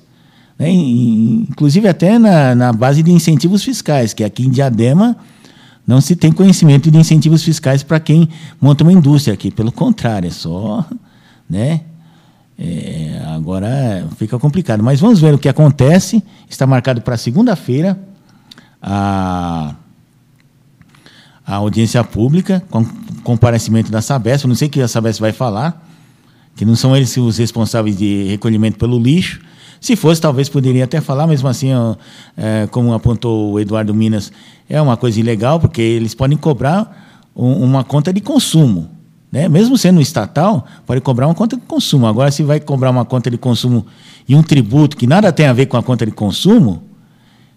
[0.57, 0.69] Né?
[0.69, 5.17] Inclusive até na, na base de incentivos fiscais, que aqui em Diadema
[5.85, 8.29] não se tem conhecimento de incentivos fiscais para quem
[8.61, 9.49] monta uma indústria aqui.
[9.49, 10.85] Pelo contrário, é só.
[11.49, 11.81] Né?
[12.57, 14.83] É, agora fica complicado.
[14.83, 16.23] Mas vamos ver o que acontece.
[16.49, 17.99] Está marcado para segunda-feira.
[18.81, 19.75] A
[21.45, 22.83] a audiência pública, com
[23.23, 24.45] comparecimento da Sabesp.
[24.45, 25.87] Eu não sei o que a Sabesp vai falar,
[26.55, 29.41] que não são eles os responsáveis de recolhimento pelo lixo.
[29.79, 31.69] Se fosse, talvez poderia até falar, mesmo assim,
[32.35, 34.31] é, como apontou o Eduardo Minas,
[34.67, 38.89] é uma coisa ilegal, porque eles podem cobrar um, uma conta de consumo.
[39.35, 39.49] Né?
[39.49, 42.07] Mesmo sendo estatal, pode cobrar uma conta de consumo.
[42.07, 43.85] Agora, se vai cobrar uma conta de consumo
[44.25, 46.81] e um tributo que nada tem a ver com a conta de consumo,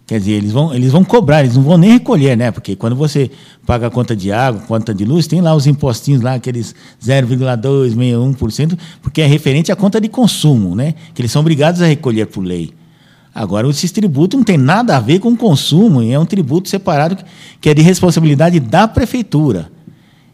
[0.05, 2.51] Quer dizer, eles vão, eles vão cobrar, eles não vão nem recolher, né?
[2.51, 3.31] Porque quando você
[3.67, 6.75] paga a conta de água, conta de luz, tem lá os impostinhos lá, aqueles
[7.05, 10.95] 0,261%, porque é referente à conta de consumo, né?
[11.13, 12.73] Que eles são obrigados a recolher por lei.
[13.35, 17.19] Agora, esses tributos não tem nada a ver com consumo, é um tributo separado
[17.61, 19.71] que é de responsabilidade da prefeitura.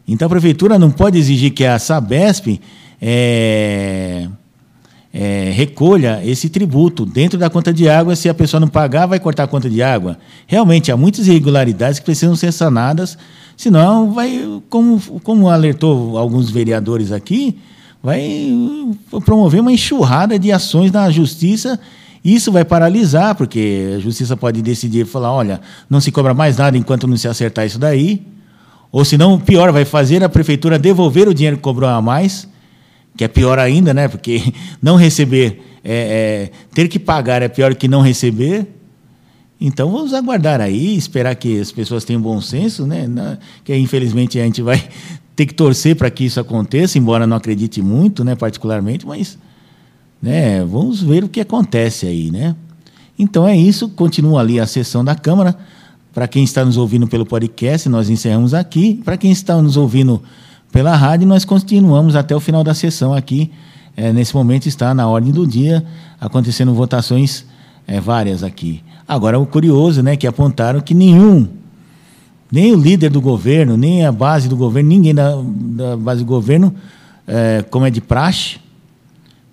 [0.07, 2.59] Então, a prefeitura não pode exigir que a Sabesp
[3.01, 4.27] é,
[5.13, 8.15] é, recolha esse tributo dentro da conta de água.
[8.15, 10.17] Se a pessoa não pagar, vai cortar a conta de água.
[10.45, 13.17] Realmente, há muitas irregularidades que precisam ser sanadas,
[13.55, 17.57] senão vai, como, como alertou alguns vereadores aqui,
[18.03, 18.53] vai
[19.25, 21.79] promover uma enxurrada de ações na justiça.
[22.23, 26.77] Isso vai paralisar, porque a justiça pode decidir falar: olha, não se cobra mais nada
[26.77, 28.34] enquanto não se acertar isso daí.
[28.91, 32.47] Ou senão, pior, vai fazer a prefeitura devolver o dinheiro que cobrou a mais
[33.15, 34.07] que é pior ainda, né?
[34.07, 38.67] Porque não receber, é, é, ter que pagar é pior que não receber.
[39.59, 43.07] Então vamos aguardar aí, esperar que as pessoas tenham bom senso, né?
[43.63, 44.83] Que infelizmente a gente vai
[45.35, 48.35] ter que torcer para que isso aconteça, embora não acredite muito, né?
[48.35, 49.37] Particularmente, mas,
[50.21, 50.63] né?
[50.65, 52.55] Vamos ver o que acontece aí, né?
[53.17, 53.87] Então é isso.
[53.89, 55.57] Continua ali a sessão da Câmara.
[56.15, 59.01] Para quem está nos ouvindo pelo podcast, nós encerramos aqui.
[59.03, 60.23] Para quem está nos ouvindo
[60.71, 61.27] pela rádio.
[61.27, 63.51] Nós continuamos até o final da sessão aqui.
[63.97, 65.85] É, nesse momento está na ordem do dia,
[66.17, 67.45] acontecendo votações
[67.85, 68.81] é, várias aqui.
[69.05, 71.49] Agora, o curioso, né, que apontaram que nenhum,
[72.49, 76.25] nem o líder do governo, nem a base do governo, ninguém da, da base do
[76.25, 76.73] governo,
[77.27, 78.57] é, como é de praxe,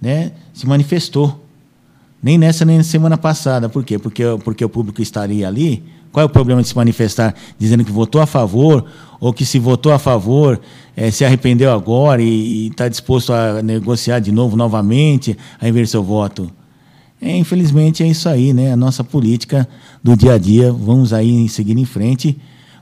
[0.01, 1.45] né, se manifestou.
[2.23, 3.69] Nem nessa, nem na semana passada.
[3.69, 3.99] Por quê?
[3.99, 5.83] Porque, porque o público estaria ali.
[6.13, 8.85] Qual é o problema de se manifestar dizendo que votou a favor,
[9.19, 10.61] ou que se votou a favor,
[10.95, 16.03] é, se arrependeu agora e está disposto a negociar de novo, novamente, a inverter seu
[16.03, 16.51] voto.
[17.21, 18.73] É, infelizmente é isso aí, né?
[18.73, 19.67] A nossa política
[20.03, 20.73] do dia a dia.
[20.73, 22.37] Vamos aí seguir em frente.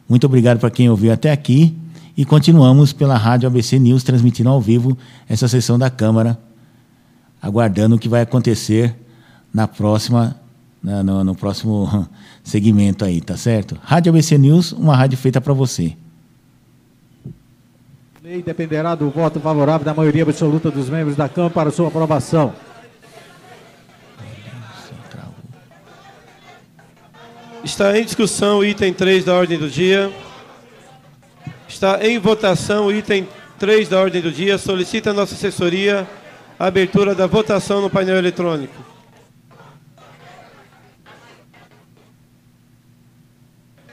[0.09, 1.77] Muito obrigado para quem ouviu até aqui.
[2.16, 4.97] E continuamos pela Rádio ABC News, transmitindo ao vivo
[5.28, 6.39] essa sessão da Câmara,
[7.40, 8.97] aguardando o que vai acontecer
[9.52, 10.40] na próxima,
[10.82, 12.09] no, no próximo
[12.43, 13.78] segmento aí, tá certo?
[13.82, 15.97] Rádio ABC News, uma rádio feita para você
[18.31, 22.55] lei dependerá do voto favorável da maioria absoluta dos membros da Câmara para sua aprovação.
[27.65, 30.12] Está em discussão o item 3 da ordem do dia.
[31.69, 33.27] Está em votação o item
[33.59, 34.59] 3 da ordem do dia.
[34.59, 36.07] Solicita a nossa assessoria
[36.57, 38.90] a abertura da votação no painel eletrônico.